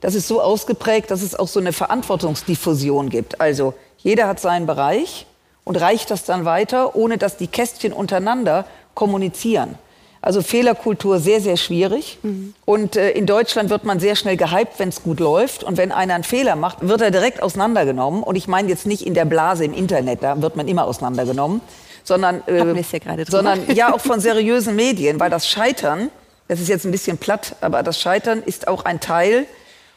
Das 0.00 0.14
ist 0.14 0.28
so 0.28 0.40
ausgeprägt, 0.40 1.10
dass 1.10 1.22
es 1.22 1.34
auch 1.34 1.48
so 1.48 1.60
eine 1.60 1.72
Verantwortungsdiffusion 1.72 3.10
gibt. 3.10 3.40
Also 3.40 3.75
jeder 3.98 4.28
hat 4.28 4.40
seinen 4.40 4.66
Bereich 4.66 5.26
und 5.64 5.76
reicht 5.76 6.10
das 6.10 6.25
dann 6.25 6.44
weiter, 6.44 6.94
ohne 6.96 7.18
dass 7.18 7.37
die 7.37 7.48
Kästchen 7.48 7.92
untereinander 7.92 8.64
kommunizieren. 8.94 9.76
Also 10.20 10.42
Fehlerkultur 10.42 11.20
sehr, 11.20 11.40
sehr 11.40 11.56
schwierig. 11.56 12.18
Mhm. 12.22 12.54
Und 12.64 12.96
äh, 12.96 13.10
in 13.10 13.26
Deutschland 13.26 13.70
wird 13.70 13.84
man 13.84 14.00
sehr 14.00 14.16
schnell 14.16 14.37
gehypt, 14.37 14.78
wenn 14.78 14.88
es 14.88 15.02
gut 15.02 15.20
läuft. 15.20 15.62
Und 15.62 15.76
wenn 15.76 15.92
einer 15.92 16.14
einen 16.14 16.25
Fehler 16.25 16.56
macht, 16.56 16.87
wird 16.87 17.00
er 17.00 17.10
direkt 17.10 17.42
auseinandergenommen. 17.42 18.22
Und 18.22 18.34
ich 18.34 18.48
meine 18.48 18.68
jetzt 18.68 18.87
nicht 18.87 19.06
in 19.06 19.14
der 19.14 19.25
Blase 19.25 19.64
im 19.64 19.75
Internet, 19.75 20.22
da 20.22 20.40
wird 20.42 20.56
man 20.56 20.66
immer 20.66 20.87
auseinandergenommen, 20.87 21.60
sondern, 22.08 22.42
äh, 22.48 22.74
ja 22.74 23.24
sondern 23.26 23.74
ja 23.74 23.94
auch 23.94 24.00
von 24.00 24.18
seriösen 24.28 24.74
Medien, 24.74 25.20
weil 25.20 25.30
das 25.30 25.48
Scheitern, 25.48 26.10
das 26.48 26.58
ist 26.60 26.68
jetzt 26.68 26.84
ein 26.84 26.90
bisschen 26.90 27.18
platt, 27.18 27.54
aber 27.60 27.82
das 27.82 28.00
Scheitern 28.00 28.42
ist 28.42 28.66
auch 28.66 28.84
ein 28.84 28.98
Teil, 28.98 29.46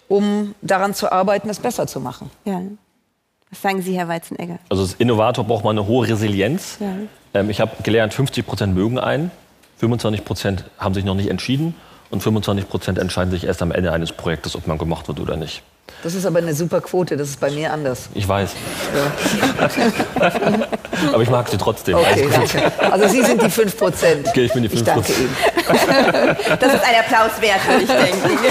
um 0.08 0.54
daran 0.62 0.94
zu 0.94 1.12
arbeiten, 1.12 1.50
es 1.50 1.60
besser 1.60 1.88
zu 1.88 2.00
machen. 2.00 2.30
Ja. 2.46 2.62
Was 3.50 3.62
sagen 3.62 3.82
Sie, 3.82 3.98
Herr 3.98 4.08
Weizenegger? 4.08 4.60
Also 4.70 4.84
als 4.84 4.94
Innovator 4.94 5.44
braucht 5.44 5.64
man 5.64 5.78
eine 5.78 5.88
hohe 5.88 6.08
Resilienz. 6.08 6.78
Ja. 6.80 6.94
Ähm, 7.34 7.50
ich 7.50 7.60
habe 7.60 7.72
gelernt, 7.84 8.14
50 8.14 8.46
Prozent 8.46 8.76
mögen 8.76 9.00
einen, 9.00 9.32
25 9.78 10.24
Prozent 10.24 10.66
haben 10.78 10.94
sich 10.94 11.06
noch 11.06 11.16
nicht 11.16 11.30
entschieden 11.30 11.76
und 12.12 12.22
25 12.22 12.70
Prozent 12.70 13.00
entscheiden 13.00 13.32
sich 13.32 13.46
erst 13.46 13.62
am 13.62 13.72
Ende 13.72 13.92
eines 13.92 14.12
Projektes, 14.12 14.56
ob 14.56 14.68
man 14.68 14.78
gemacht 14.78 15.08
wird 15.08 15.20
oder 15.20 15.38
nicht. 15.38 15.64
Das 16.04 16.14
ist 16.16 16.26
aber 16.26 16.40
eine 16.40 16.56
super 16.56 16.82
Quote, 16.82 17.16
das 17.16 17.30
ist 17.30 17.40
bei 17.40 17.52
mir 17.52 17.72
anders. 17.72 18.10
Ich 18.16 18.28
weiß. 18.28 18.56
Ja. 18.96 19.12
aber 21.14 21.22
ich 21.22 21.30
mag 21.30 21.48
sie 21.48 21.58
trotzdem. 21.58 21.96
Okay, 21.96 22.28
danke. 22.32 22.72
Also 22.92 23.08
Sie 23.08 23.24
sind 23.24 23.40
die 23.42 23.50
5 23.50 23.78
Prozent. 23.78 24.28
Okay, 24.28 24.44
ich 24.46 24.54
bin 24.54 24.64
die 24.64 24.70
5 24.70 24.84
Prozent. 24.84 25.30
Ich 25.56 25.64
danke 25.68 26.22
Ihnen. 26.22 26.36
Das 26.60 26.74
ist 26.74 26.84
ein 26.84 26.96
Applaus 27.00 27.40
wert, 27.40 27.66
würde 27.68 27.84
ich 27.84 27.90
denken. 27.90 28.32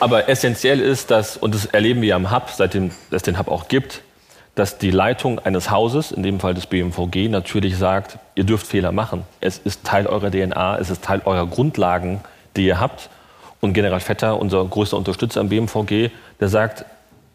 Aber 0.00 0.28
essentiell 0.28 0.80
ist, 0.80 1.10
dass, 1.10 1.38
und 1.38 1.54
das 1.54 1.66
erleben 1.66 2.02
wir 2.02 2.16
am 2.16 2.30
Hub, 2.30 2.50
seitdem 2.54 2.90
es 3.10 3.22
den 3.22 3.38
Hub 3.38 3.48
auch 3.48 3.68
gibt, 3.68 4.02
dass 4.54 4.76
die 4.78 4.90
Leitung 4.90 5.38
eines 5.38 5.70
Hauses, 5.70 6.12
in 6.12 6.22
dem 6.22 6.40
Fall 6.40 6.52
des 6.54 6.66
BMVG, 6.66 7.28
natürlich 7.28 7.78
sagt, 7.78 8.18
ihr 8.34 8.44
dürft 8.44 8.66
Fehler 8.66 8.92
machen. 8.92 9.24
Es 9.40 9.58
ist 9.58 9.84
Teil 9.84 10.06
eurer 10.06 10.30
DNA, 10.30 10.78
es 10.78 10.90
ist 10.90 11.02
Teil 11.02 11.22
eurer 11.24 11.46
Grundlagen, 11.46 12.20
die 12.56 12.66
ihr 12.66 12.80
habt. 12.80 13.08
Und 13.64 13.72
General 13.72 13.98
Vetter, 13.98 14.38
unser 14.38 14.62
größter 14.62 14.98
Unterstützer 14.98 15.40
am 15.40 15.48
BMVG, 15.48 16.10
der 16.38 16.48
sagt, 16.48 16.84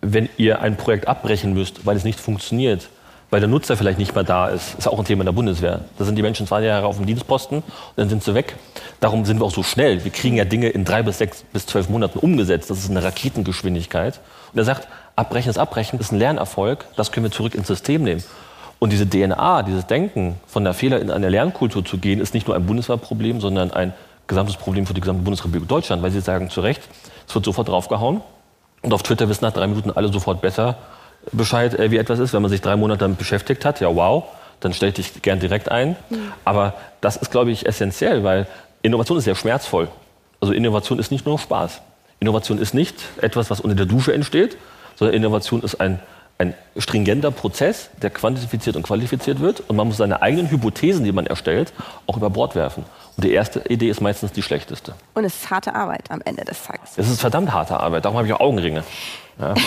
wenn 0.01 0.29
ihr 0.37 0.61
ein 0.61 0.77
Projekt 0.77 1.07
abbrechen 1.07 1.55
müsst, 1.55 1.87
weil 1.87 1.97
es 1.97 2.03
nicht 2.03 2.19
funktioniert, 2.19 2.89
weil 3.31 3.39
der 3.39 3.49
Nutzer 3.49 3.75
vielleicht 3.75 3.97
nicht 3.97 4.13
mehr 4.13 4.23
da 4.23 4.47
ist, 4.47 4.77
ist 4.77 4.87
auch 4.87 4.99
ein 4.99 5.05
Thema 5.05 5.21
in 5.21 5.25
der 5.25 5.31
Bundeswehr. 5.33 5.81
Da 5.97 6.05
sind 6.05 6.17
die 6.17 6.21
Menschen 6.21 6.45
zwei 6.45 6.61
Jahre 6.61 6.85
auf 6.85 6.97
dem 6.97 7.07
Dienstposten 7.07 7.57
und 7.57 7.65
dann 7.95 8.09
sind 8.09 8.23
sie 8.23 8.35
weg. 8.35 8.57
Darum 8.99 9.25
sind 9.25 9.39
wir 9.39 9.45
auch 9.45 9.51
so 9.51 9.63
schnell. 9.63 10.03
Wir 10.03 10.11
kriegen 10.11 10.37
ja 10.37 10.45
Dinge 10.45 10.69
in 10.69 10.85
drei 10.85 11.01
bis 11.01 11.17
sechs 11.17 11.43
bis 11.51 11.65
zwölf 11.65 11.89
Monaten 11.89 12.19
umgesetzt. 12.19 12.69
Das 12.69 12.77
ist 12.77 12.91
eine 12.91 13.03
Raketengeschwindigkeit. 13.03 14.19
Und 14.53 14.59
er 14.59 14.65
sagt, 14.65 14.87
abbrechen 15.15 15.49
ist 15.49 15.57
abbrechen, 15.57 15.99
ist 15.99 16.11
ein 16.11 16.19
Lernerfolg. 16.19 16.85
Das 16.95 17.11
können 17.11 17.23
wir 17.23 17.31
zurück 17.31 17.55
ins 17.55 17.65
System 17.65 18.03
nehmen. 18.03 18.23
Und 18.77 18.93
diese 18.93 19.09
DNA, 19.09 19.63
dieses 19.63 19.87
Denken, 19.87 20.35
von 20.45 20.63
der 20.63 20.75
Fehler 20.75 21.01
in 21.01 21.09
eine 21.09 21.29
Lernkultur 21.29 21.83
zu 21.83 21.97
gehen, 21.97 22.21
ist 22.21 22.35
nicht 22.35 22.45
nur 22.45 22.55
ein 22.55 22.67
Bundeswehrproblem, 22.67 23.41
sondern 23.41 23.71
ein 23.71 23.93
gesamtes 24.29 24.55
Problem 24.55 24.85
für 24.85 24.93
die 24.93 25.01
gesamte 25.01 25.23
Bundesrepublik 25.23 25.67
Deutschland, 25.67 26.01
weil 26.01 26.11
Sie 26.11 26.21
sagen 26.21 26.49
zu 26.49 26.61
Recht, 26.61 26.81
es 27.27 27.35
wird 27.35 27.43
sofort 27.43 27.67
draufgehauen. 27.67 28.21
Und 28.81 28.93
auf 28.93 29.03
Twitter 29.03 29.27
wissen 29.27 29.43
nach 29.43 29.51
drei 29.51 29.67
Minuten 29.67 29.91
alle 29.91 30.07
sofort 30.07 30.39
besser 30.39 30.77
Bescheid, 31.33 31.77
äh, 31.77 31.91
wie 31.91 31.97
etwas 31.97 32.19
ist. 32.19 32.31
Wenn 32.31 32.41
man 32.41 32.49
sich 32.49 32.61
drei 32.61 32.77
Monate 32.77 32.99
damit 32.99 33.17
beschäftigt 33.17 33.65
hat, 33.65 33.81
ja 33.81 33.93
wow, 33.93 34.23
dann 34.61 34.73
stell 34.73 34.93
dich 34.93 35.21
gern 35.21 35.41
direkt 35.41 35.69
ein. 35.69 35.97
Mhm. 36.09 36.31
Aber 36.45 36.75
das 37.01 37.17
ist, 37.17 37.31
glaube 37.31 37.51
ich, 37.51 37.65
essentiell, 37.65 38.23
weil 38.23 38.47
Innovation 38.81 39.17
ist 39.17 39.25
sehr 39.25 39.35
schmerzvoll. 39.35 39.89
Also 40.39 40.53
Innovation 40.53 40.97
ist 40.99 41.11
nicht 41.11 41.25
nur 41.25 41.37
Spaß. 41.37 41.81
Innovation 42.21 42.57
ist 42.57 42.73
nicht 42.73 42.95
etwas, 43.21 43.49
was 43.49 43.59
unter 43.59 43.75
der 43.75 43.85
Dusche 43.85 44.13
entsteht, 44.13 44.57
sondern 44.95 45.15
Innovation 45.15 45.61
ist 45.61 45.81
ein 45.81 45.99
ein 46.39 46.53
stringenter 46.77 47.31
Prozess, 47.31 47.89
der 48.01 48.09
quantifiziert 48.09 48.77
und 48.77 48.83
qualifiziert 48.83 49.41
wird. 49.41 49.61
Und 49.67 49.75
man 49.75 49.87
muss 49.87 49.97
seine 49.97 50.21
eigenen 50.21 50.49
Hypothesen, 50.49 51.03
die 51.03 51.11
man 51.11 51.27
erstellt, 51.27 51.73
auch 52.07 52.15
über 52.15 52.29
Bord 52.29 52.55
werfen. 52.55 52.85
Die 53.21 53.31
erste 53.31 53.59
Idee 53.69 53.89
ist 53.89 54.01
meistens 54.01 54.31
die 54.31 54.41
schlechteste. 54.41 54.95
Und 55.13 55.25
es 55.25 55.35
ist 55.35 55.49
harte 55.49 55.75
Arbeit 55.75 56.09
am 56.09 56.21
Ende 56.23 56.45
des 56.45 56.63
Tages. 56.63 56.91
Es 56.97 57.09
ist 57.09 57.19
verdammt 57.19 57.51
harte 57.51 57.79
Arbeit. 57.79 58.05
Darum 58.05 58.17
habe 58.17 58.27
ich 58.27 58.33
auch 58.33 58.39
Augenringe. 58.39 58.83
Ja. 59.39 59.53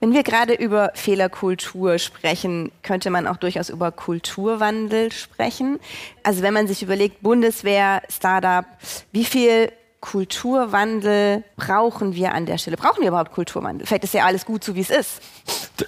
Wenn 0.00 0.12
wir 0.12 0.22
gerade 0.22 0.54
über 0.54 0.92
Fehlerkultur 0.94 1.98
sprechen, 1.98 2.70
könnte 2.84 3.10
man 3.10 3.26
auch 3.26 3.36
durchaus 3.36 3.68
über 3.68 3.90
Kulturwandel 3.90 5.10
sprechen. 5.10 5.80
Also 6.22 6.42
wenn 6.42 6.54
man 6.54 6.68
sich 6.68 6.84
überlegt, 6.84 7.20
Bundeswehr, 7.20 8.02
Startup, 8.08 8.64
wie 9.10 9.24
viel 9.24 9.72
Kulturwandel 10.00 11.42
brauchen 11.56 12.14
wir 12.14 12.32
an 12.32 12.46
der 12.46 12.58
Stelle? 12.58 12.76
Brauchen 12.76 13.00
wir 13.00 13.08
überhaupt 13.08 13.32
Kulturwandel? 13.32 13.86
Vielleicht 13.86 14.04
ist 14.04 14.14
ja 14.14 14.24
alles 14.24 14.44
gut, 14.44 14.62
so 14.62 14.74
wie 14.74 14.80
es 14.80 14.90
ist. 14.90 15.20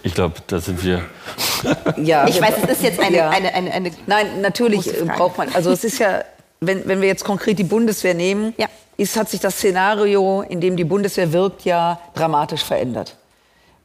Ich 0.03 0.15
glaube, 0.15 0.35
da 0.47 0.61
sind 0.61 0.83
wir. 0.83 1.05
ja, 1.97 2.27
ich 2.27 2.41
weiß, 2.41 2.55
es 2.65 2.71
ist 2.71 2.83
jetzt 2.83 3.01
eine. 3.01 3.17
Ja. 3.17 3.31
eine, 3.31 3.55
eine, 3.55 3.73
eine 3.73 3.91
Nein, 4.07 4.41
natürlich 4.41 4.91
braucht 5.07 5.39
man. 5.39 5.49
Also, 5.55 5.71
es 5.71 5.85
ist 5.85 5.99
ja, 5.99 6.25
wenn, 6.61 6.87
wenn 6.89 7.01
wir 7.01 7.09
jetzt 7.09 7.25
konkret 7.25 7.59
die 7.59 7.65
Bundeswehr 7.65 8.15
nehmen, 8.15 8.53
ja. 8.57 8.67
ist, 8.97 9.17
hat 9.17 9.29
sich 9.29 9.41
das 9.41 9.57
Szenario, 9.57 10.43
in 10.43 10.61
dem 10.61 10.77
die 10.77 10.85
Bundeswehr 10.85 11.33
wirkt, 11.33 11.65
ja 11.65 12.01
dramatisch 12.15 12.65
verändert. 12.65 13.17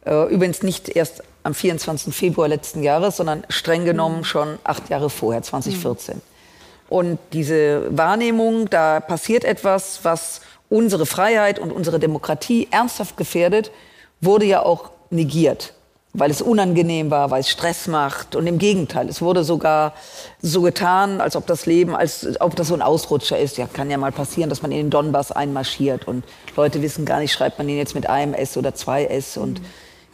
Äh, 0.06 0.34
übrigens 0.34 0.64
nicht 0.64 0.90
erst 0.90 1.24
am 1.44 1.54
24. 1.54 2.14
Februar 2.16 2.48
letzten 2.48 2.82
Jahres, 2.82 3.18
sondern 3.18 3.44
streng 3.50 3.86
genommen 3.86 4.24
schon 4.24 4.58
acht 4.64 4.90
Jahre 4.90 5.12
vorher, 5.12 5.44
2014. 5.44 6.16
Mhm. 6.16 6.22
Und 6.90 7.18
diese 7.34 7.96
Wahrnehmung, 7.96 8.70
da 8.70 9.00
passiert 9.00 9.44
etwas, 9.44 10.00
was 10.04 10.42
unsere 10.70 11.06
Freiheit 11.06 11.60
und 11.60 11.72
unsere 11.72 12.00
Demokratie 12.00 12.68
ernsthaft 12.72 13.18
gefährdet, 13.18 13.72
wurde 14.22 14.46
ja 14.46 14.62
auch 14.62 14.92
negiert, 15.10 15.74
weil 16.14 16.32
es 16.32 16.42
unangenehm 16.42 17.12
war, 17.12 17.32
weil 17.32 17.42
es 17.42 17.50
Stress 17.50 17.88
macht. 17.88 18.36
Und 18.36 18.48
im 18.48 18.58
Gegenteil, 18.58 19.10
es 19.10 19.22
wurde 19.22 19.44
sogar 19.44 19.94
so 20.42 20.62
getan, 20.62 21.22
als 21.22 21.36
ob 21.36 21.48
das 21.48 21.66
Leben, 21.66 21.96
als 21.96 22.40
ob 22.40 22.56
das 22.56 22.68
so 22.68 22.74
ein 22.74 22.82
Ausrutscher 22.82 23.38
ist. 23.38 23.58
Ja, 23.58 23.68
kann 23.72 23.90
ja 23.90 23.98
mal 23.98 24.12
passieren, 24.12 24.50
dass 24.50 24.62
man 24.62 24.72
in 24.72 24.78
den 24.78 24.90
Donbass 24.90 25.32
einmarschiert 25.32 26.08
und 26.08 26.24
Leute 26.56 26.82
wissen 26.82 27.06
gar 27.06 27.20
nicht, 27.20 27.34
schreibt 27.34 27.58
man 27.58 27.68
den 27.68 27.78
jetzt 27.78 27.96
mit 27.96 28.08
einem 28.10 28.34
S 28.34 28.58
oder 28.58 28.76
zwei 28.76 29.06
S 29.06 29.38
und 29.38 29.62
mhm 29.62 29.66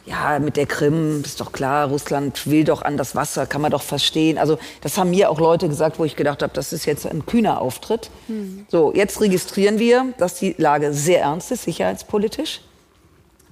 ja, 0.04 0.38
mit 0.40 0.56
der 0.56 0.66
Krim, 0.66 1.22
ist 1.24 1.40
doch 1.40 1.52
klar, 1.52 1.88
Russland 1.88 2.46
will 2.48 2.64
doch 2.64 2.82
an 2.82 2.96
das 2.96 3.14
Wasser, 3.14 3.46
kann 3.46 3.60
man 3.60 3.70
doch 3.70 3.82
verstehen. 3.82 4.36
Also 4.36 4.58
das 4.80 4.98
haben 4.98 5.10
mir 5.10 5.30
auch 5.30 5.38
Leute 5.38 5.68
gesagt, 5.68 5.98
wo 5.98 6.04
ich 6.04 6.16
gedacht 6.16 6.42
habe, 6.42 6.52
das 6.54 6.72
ist 6.72 6.86
jetzt 6.86 7.06
ein 7.06 7.24
kühner 7.24 7.60
Auftritt. 7.60 8.10
Mhm. 8.26 8.66
So, 8.68 8.92
jetzt 8.94 9.20
registrieren 9.20 9.78
wir, 9.78 10.06
dass 10.18 10.34
die 10.34 10.54
Lage 10.58 10.92
sehr 10.92 11.20
ernst 11.20 11.52
ist, 11.52 11.64
sicherheitspolitisch. 11.64 12.62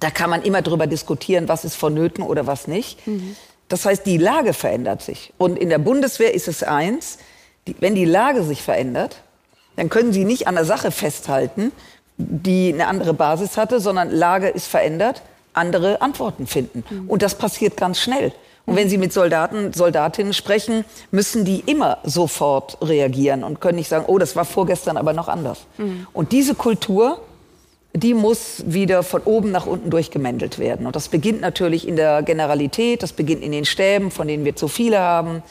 Da 0.01 0.09
kann 0.09 0.29
man 0.29 0.41
immer 0.41 0.61
drüber 0.61 0.87
diskutieren, 0.87 1.47
was 1.47 1.63
ist 1.63 1.75
vonnöten 1.75 2.23
oder 2.23 2.47
was 2.47 2.67
nicht. 2.67 3.07
Mhm. 3.07 3.35
Das 3.69 3.85
heißt, 3.85 4.05
die 4.05 4.17
Lage 4.17 4.53
verändert 4.53 5.01
sich. 5.01 5.31
Und 5.37 5.57
in 5.57 5.69
der 5.69 5.77
Bundeswehr 5.77 6.33
ist 6.33 6.49
es 6.49 6.63
eins, 6.63 7.17
die, 7.67 7.75
wenn 7.79 7.95
die 7.95 8.05
Lage 8.05 8.43
sich 8.43 8.61
verändert, 8.61 9.17
dann 9.77 9.87
können 9.89 10.11
Sie 10.11 10.25
nicht 10.25 10.47
an 10.47 10.55
der 10.55 10.65
Sache 10.65 10.91
festhalten, 10.91 11.71
die 12.17 12.73
eine 12.73 12.87
andere 12.87 13.13
Basis 13.13 13.55
hatte, 13.55 13.79
sondern 13.79 14.11
Lage 14.11 14.49
ist 14.49 14.67
verändert 14.67 15.21
andere 15.53 16.01
Antworten 16.01 16.47
finden. 16.47 16.83
Mhm. 16.89 17.09
Und 17.09 17.21
das 17.21 17.35
passiert 17.35 17.77
ganz 17.77 17.99
schnell. 17.99 18.31
Und 18.65 18.75
wenn 18.75 18.89
Sie 18.89 18.97
mit 18.97 19.11
Soldaten, 19.11 19.73
Soldatinnen 19.73 20.33
sprechen, 20.33 20.85
müssen 21.09 21.45
die 21.45 21.61
immer 21.65 21.97
sofort 22.03 22.77
reagieren 22.81 23.43
und 23.43 23.59
können 23.59 23.77
nicht 23.77 23.89
sagen, 23.89 24.05
oh, 24.07 24.17
das 24.17 24.35
war 24.35 24.45
vorgestern 24.45 24.97
aber 24.97 25.13
noch 25.13 25.27
anders. 25.27 25.65
Mhm. 25.77 26.07
Und 26.13 26.31
diese 26.31 26.55
Kultur, 26.55 27.19
die 27.93 28.13
muss 28.13 28.63
wieder 28.65 29.03
von 29.03 29.21
oben 29.23 29.51
nach 29.51 29.65
unten 29.65 29.89
durchgemändelt 29.89 30.59
werden. 30.59 30.85
Und 30.85 30.95
das 30.95 31.09
beginnt 31.09 31.41
natürlich 31.41 31.87
in 31.87 31.95
der 31.95 32.23
Generalität, 32.23 33.03
das 33.03 33.13
beginnt 33.13 33.43
in 33.43 33.51
den 33.51 33.65
Stäben, 33.65 34.11
von 34.11 34.27
denen 34.27 34.45
wir 34.45 34.55
zu 34.55 34.67
viele 34.67 34.99
haben. 34.99 35.43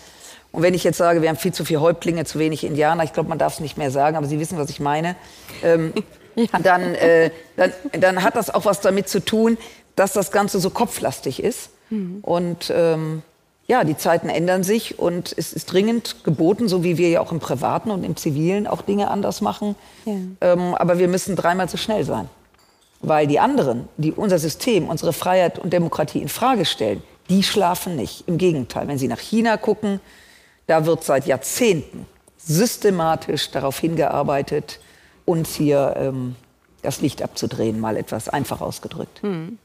Und 0.52 0.62
wenn 0.62 0.74
ich 0.74 0.84
jetzt 0.84 0.96
sage, 0.96 1.22
wir 1.22 1.28
haben 1.28 1.36
viel 1.36 1.52
zu 1.52 1.64
viele 1.64 1.80
Häuptlinge, 1.80 2.24
zu 2.24 2.38
wenig 2.38 2.64
Indianer, 2.64 3.04
ich 3.04 3.12
glaube, 3.12 3.28
man 3.28 3.38
darf 3.38 3.54
es 3.54 3.60
nicht 3.60 3.76
mehr 3.76 3.90
sagen, 3.90 4.16
aber 4.16 4.26
Sie 4.26 4.40
wissen, 4.40 4.58
was 4.58 4.70
ich 4.70 4.80
meine, 4.80 5.16
ähm, 5.62 5.92
ja. 6.34 6.46
dann, 6.62 6.94
äh, 6.94 7.30
dann, 7.56 7.72
dann 7.92 8.22
hat 8.22 8.36
das 8.36 8.52
auch 8.52 8.64
was 8.64 8.80
damit 8.80 9.08
zu 9.08 9.24
tun, 9.24 9.58
dass 9.96 10.12
das 10.12 10.32
Ganze 10.32 10.60
so 10.60 10.70
kopflastig 10.70 11.42
ist. 11.42 11.70
Mhm. 11.90 12.18
Und 12.22 12.72
ähm, 12.74 13.22
ja, 13.66 13.84
die 13.84 13.96
Zeiten 13.96 14.28
ändern 14.28 14.64
sich 14.64 14.98
und 14.98 15.32
es 15.36 15.52
ist 15.52 15.72
dringend 15.72 16.24
geboten, 16.24 16.68
so 16.68 16.82
wie 16.82 16.98
wir 16.98 17.08
ja 17.08 17.20
auch 17.20 17.30
im 17.30 17.38
Privaten 17.38 17.90
und 17.92 18.02
im 18.02 18.16
Zivilen 18.16 18.66
auch 18.66 18.82
Dinge 18.82 19.10
anders 19.10 19.40
machen. 19.40 19.76
Ja. 20.06 20.14
Ähm, 20.40 20.74
aber 20.74 20.98
wir 20.98 21.06
müssen 21.06 21.36
dreimal 21.36 21.68
so 21.68 21.76
schnell 21.76 22.04
sein. 22.04 22.28
Weil 23.00 23.26
die 23.26 23.38
anderen, 23.38 23.88
die 23.96 24.12
unser 24.12 24.38
System, 24.38 24.88
unsere 24.88 25.12
Freiheit 25.12 25.58
und 25.58 25.72
Demokratie 25.72 26.20
in 26.20 26.28
Frage 26.28 26.64
stellen, 26.64 27.02
die 27.28 27.42
schlafen 27.42 27.96
nicht. 27.96 28.26
Im 28.26 28.38
Gegenteil, 28.38 28.88
wenn 28.88 28.98
Sie 28.98 29.08
nach 29.08 29.20
China 29.20 29.56
gucken, 29.56 30.00
da 30.66 30.84
wird 30.84 31.04
seit 31.04 31.26
Jahrzehnten 31.26 32.06
systematisch 32.36 33.50
darauf 33.52 33.78
hingearbeitet, 33.78 34.80
uns 35.24 35.54
hier 35.54 35.94
ähm, 35.96 36.34
das 36.82 37.00
Licht 37.00 37.22
abzudrehen, 37.22 37.78
mal 37.78 37.96
etwas 37.96 38.28
einfach 38.28 38.60
ausgedrückt. 38.60 39.22
Mhm. 39.22 39.58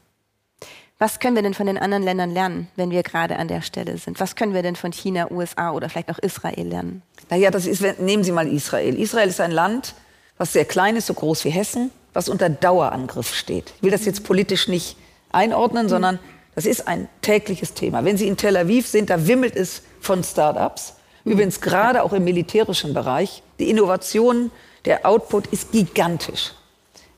Was 0.98 1.20
können 1.20 1.36
wir 1.36 1.42
denn 1.42 1.52
von 1.52 1.66
den 1.66 1.76
anderen 1.76 2.02
Ländern 2.02 2.30
lernen, 2.30 2.68
wenn 2.76 2.90
wir 2.90 3.02
gerade 3.02 3.36
an 3.36 3.48
der 3.48 3.60
Stelle 3.60 3.98
sind? 3.98 4.18
Was 4.18 4.34
können 4.34 4.54
wir 4.54 4.62
denn 4.62 4.76
von 4.76 4.92
China, 4.92 5.30
USA 5.30 5.72
oder 5.72 5.90
vielleicht 5.90 6.10
auch 6.10 6.18
Israel 6.18 6.66
lernen? 6.66 7.02
Naja, 7.28 7.50
das 7.50 7.66
ist, 7.66 7.82
nehmen 8.00 8.24
Sie 8.24 8.32
mal 8.32 8.48
Israel. 8.50 8.98
Israel 8.98 9.28
ist 9.28 9.40
ein 9.40 9.50
Land, 9.50 9.94
was 10.38 10.54
sehr 10.54 10.64
klein 10.64 10.96
ist, 10.96 11.06
so 11.06 11.14
groß 11.14 11.44
wie 11.44 11.50
Hessen, 11.50 11.90
was 12.14 12.30
unter 12.30 12.48
Dauerangriff 12.48 13.34
steht. 13.34 13.74
Ich 13.76 13.82
will 13.82 13.90
das 13.90 14.06
jetzt 14.06 14.24
politisch 14.24 14.68
nicht 14.68 14.96
einordnen, 15.32 15.84
mhm. 15.84 15.90
sondern 15.90 16.18
das 16.54 16.64
ist 16.64 16.88
ein 16.88 17.08
tägliches 17.20 17.74
Thema. 17.74 18.06
Wenn 18.06 18.16
Sie 18.16 18.26
in 18.26 18.38
Tel 18.38 18.56
Aviv 18.56 18.86
sind, 18.86 19.10
da 19.10 19.26
wimmelt 19.26 19.54
es 19.54 19.82
von 20.00 20.24
Start-ups. 20.24 20.94
Mhm. 21.24 21.32
Übrigens 21.32 21.60
gerade 21.60 22.02
auch 22.04 22.14
im 22.14 22.24
militärischen 22.24 22.94
Bereich. 22.94 23.42
Die 23.58 23.68
Innovation, 23.68 24.50
der 24.86 25.04
Output 25.04 25.48
ist 25.48 25.72
gigantisch, 25.72 26.52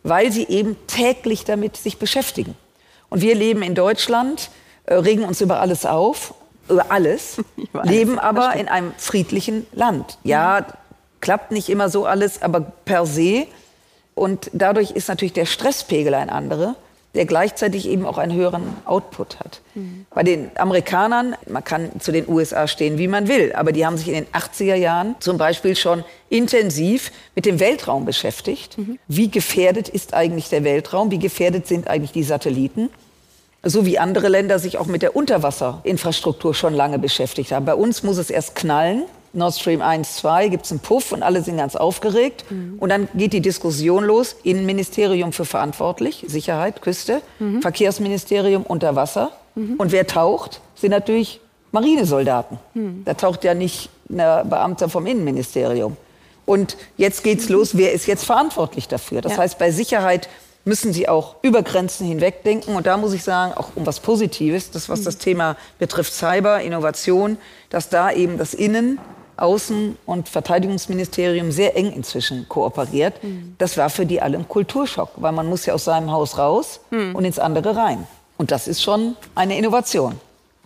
weil 0.03 0.33
sie 0.33 0.49
eben 0.49 0.77
täglich 0.89 1.45
damit 1.45 1.77
sich 1.77 1.99
beschäftigen. 1.99 2.57
Und 3.11 3.21
wir 3.23 3.35
leben 3.35 3.63
in 3.63 3.75
Deutschland, 3.75 4.51
äh, 4.87 4.95
regen 4.95 5.25
uns 5.25 5.41
über 5.41 5.61
alles 5.61 5.87
auf, 5.87 6.35
über 6.69 6.91
alles, 6.91 7.39
leben 7.83 8.19
aber 8.19 8.55
in 8.55 8.69
einem 8.69 8.93
friedlichen 8.99 9.67
Land. 9.73 10.19
Ja, 10.25 10.67
klappt 11.21 11.51
nicht 11.51 11.69
immer 11.69 11.89
so 11.89 12.07
alles, 12.07 12.43
aber 12.43 12.61
per 12.61 13.07
se. 13.07 13.47
Und 14.15 14.51
dadurch 14.53 14.91
ist 14.91 15.09
natürlich 15.09 15.33
der 15.33 15.47
Stresspegel 15.47 16.15
ein 16.15 16.31
anderer 16.31 16.75
der 17.15 17.25
gleichzeitig 17.25 17.89
eben 17.89 18.05
auch 18.05 18.19
einen 18.19 18.35
höheren 18.35 18.63
Output 18.85 19.41
hat. 19.41 19.61
Mhm. 19.75 20.07
Bei 20.15 20.23
den 20.23 20.51
Amerikanern, 20.57 21.37
man 21.49 21.65
kann 21.65 22.01
zu 22.01 22.13
den 22.13 22.29
USA 22.29 22.69
stehen, 22.69 22.99
wie 22.99 23.09
man 23.09 23.29
will, 23.29 23.53
aber 23.55 23.73
die 23.73 23.87
haben 23.87 23.97
sich 23.97 24.09
in 24.09 24.15
den 24.15 24.27
80er 24.27 24.75
Jahren 24.75 25.17
zum 25.21 25.39
Beispiel 25.39 25.75
schon 25.75 26.05
intensiv 26.29 27.11
mit 27.35 27.47
dem 27.47 27.61
Weltraum 27.61 28.05
beschäftigt. 28.05 28.77
Mhm. 28.77 28.99
Wie 29.09 29.31
gefährdet 29.31 29.89
ist 29.89 30.15
eigentlich 30.15 30.49
der 30.49 30.65
Weltraum? 30.65 31.11
Wie 31.11 31.19
gefährdet 31.19 31.67
sind 31.67 31.89
eigentlich 31.89 32.13
die 32.13 32.23
Satelliten? 32.23 32.91
So 33.63 33.87
wie 33.87 33.99
andere 33.99 34.29
Länder 34.29 34.59
sich 34.59 34.79
auch 34.79 34.87
mit 34.87 35.03
der 35.03 35.17
Unterwasserinfrastruktur 35.17 36.55
schon 36.55 36.75
lange 36.75 36.99
beschäftigt 36.99 37.53
haben. 37.53 37.65
Bei 37.67 37.75
uns 37.75 38.03
muss 38.03 38.19
es 38.19 38.31
erst 38.31 38.55
knallen 38.55 39.05
Nord 39.33 39.55
Stream 39.55 39.83
1, 39.83 40.17
2 40.17 40.49
gibt 40.49 40.65
es 40.65 40.71
einen 40.71 40.81
Puff 40.81 41.13
und 41.13 41.23
alle 41.23 41.43
sind 41.43 41.57
ganz 41.57 41.77
aufgeregt. 41.77 42.45
Mhm. 42.51 42.77
Und 42.79 42.89
dann 42.89 43.09
geht 43.15 43.33
die 43.33 43.41
Diskussion 43.41 44.05
los. 44.05 44.37
Innenministerium 44.43 45.33
für 45.33 45.45
verantwortlich, 45.45 46.25
Sicherheit, 46.27 46.83
Küste, 46.83 47.23
mhm. 47.39 47.63
Verkehrsministerium 47.63 48.63
unter 48.63 48.97
Wasser. 48.97 49.33
Mhm. 49.55 49.75
Und 49.79 49.93
wer 49.93 50.07
taucht, 50.07 50.61
sind 50.75 50.91
natürlich 50.91 51.41
Marinesoldaten. 51.73 52.59
Mhm. 52.75 53.03
Da 53.05 53.15
taucht 53.15 53.45
ja 53.45 53.55
nicht 53.55 53.91
ein 54.09 54.17
Beamter 54.17 54.89
vom 54.89 55.07
Innenministerium. 55.07 55.97
Und 56.47 56.77
jetzt 56.97 57.25
geht's 57.25 57.49
mhm. 57.49 57.57
los, 57.57 57.77
wer 57.77 57.93
ist 57.93 58.07
jetzt 58.07 58.25
verantwortlich 58.25 58.89
dafür? 58.89 59.21
Das 59.21 59.33
ja. 59.33 59.39
heißt, 59.39 59.59
bei 59.59 59.71
Sicherheit 59.71 60.29
müssen 60.65 60.93
sie 60.93 61.09
auch 61.09 61.37
über 61.43 61.63
Grenzen 61.63 62.07
hinweg 62.07 62.45
denken. 62.45 62.77
Und 62.77 62.87
da 62.87 62.97
muss 62.97 63.13
ich 63.13 63.25
sagen, 63.25 63.53
auch 63.55 63.71
um 63.75 63.87
was 63.87 64.01
Positives, 64.01 64.71
das 64.71 64.89
was 64.89 65.03
das 65.03 65.19
Thema 65.19 65.57
betrifft, 65.79 66.13
Cyber, 66.13 66.61
Innovation, 66.61 67.39
dass 67.71 67.89
da 67.89 68.13
eben 68.13 68.39
das 68.39 68.55
Innen, 68.55 68.99
Außen- 69.39 69.97
und 70.07 70.29
Verteidigungsministerium 70.29 71.53
sehr 71.53 71.77
eng 71.77 71.93
inzwischen 71.93 72.49
kooperiert. 72.49 73.15
Das 73.59 73.77
war 73.77 73.91
für 73.91 74.07
die 74.07 74.21
alle 74.21 74.39
ein 74.39 74.49
Kulturschock, 74.49 75.11
weil 75.17 75.33
man 75.33 75.47
muss 75.47 75.67
ja 75.67 75.75
aus 75.75 75.85
seinem 75.85 76.11
Haus 76.11 76.39
raus 76.39 76.81
und 76.91 77.25
ins 77.25 77.39
andere 77.39 77.77
rein. 77.77 78.07
Und 78.37 78.51
das 78.51 78.69
ist 78.69 78.83
schon 78.83 79.17
eine 79.35 79.59
Innovation. 79.59 80.21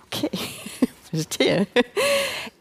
Okay, 0.07 0.31
verstehe. 1.11 1.67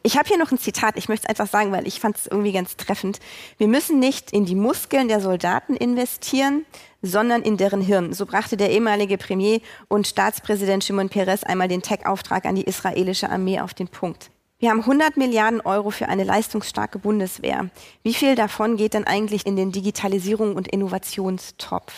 Ich 0.04 0.18
habe 0.18 0.28
hier 0.28 0.38
noch 0.38 0.52
ein 0.52 0.58
Zitat, 0.58 0.98
ich 0.98 1.10
möchte 1.10 1.26
es 1.26 1.30
einfach 1.30 1.52
sagen, 1.52 1.72
weil 1.72 1.86
ich 1.86 2.00
fand 2.00 2.18
es 2.18 2.26
irgendwie 2.26 2.54
ganz 2.54 2.76
treffend. 2.76 3.20
Wir 3.58 3.68
müssen 3.68 4.00
nicht 4.00 4.32
in 4.32 4.46
die 4.46 4.56
Muskeln 4.56 5.10
der 5.10 5.22
Soldaten 5.22 5.76
investieren, 5.76 6.66
sondern 7.04 7.44
in 7.44 7.58
deren 7.58 7.82
Hirn. 7.82 8.14
So 8.14 8.26
brachte 8.26 8.58
der 8.58 8.72
ehemalige 8.72 9.18
Premier 9.18 9.60
und 9.90 10.08
Staatspräsident 10.08 10.84
Shimon 10.84 11.10
Peres 11.10 11.44
einmal 11.44 11.68
den 11.68 11.82
Tech-Auftrag 11.82 12.46
an 12.46 12.56
die 12.56 12.64
israelische 12.64 13.30
Armee 13.30 13.60
auf 13.60 13.74
den 13.74 13.90
Punkt. 13.90 14.32
Wir 14.62 14.70
haben 14.70 14.82
100 14.82 15.18
Milliarden 15.18 15.60
Euro 15.62 15.90
für 15.90 16.08
eine 16.08 16.24
leistungsstarke 16.24 17.00
Bundeswehr. 17.00 17.70
Wie 18.04 18.14
viel 18.14 18.36
davon 18.36 18.78
geht 18.78 18.94
denn 18.94 19.06
eigentlich 19.08 19.48
in 19.48 19.56
den 19.56 19.72
Digitalisierung- 19.72 20.54
und 20.56 20.68
Innovationstopf? 20.68 21.92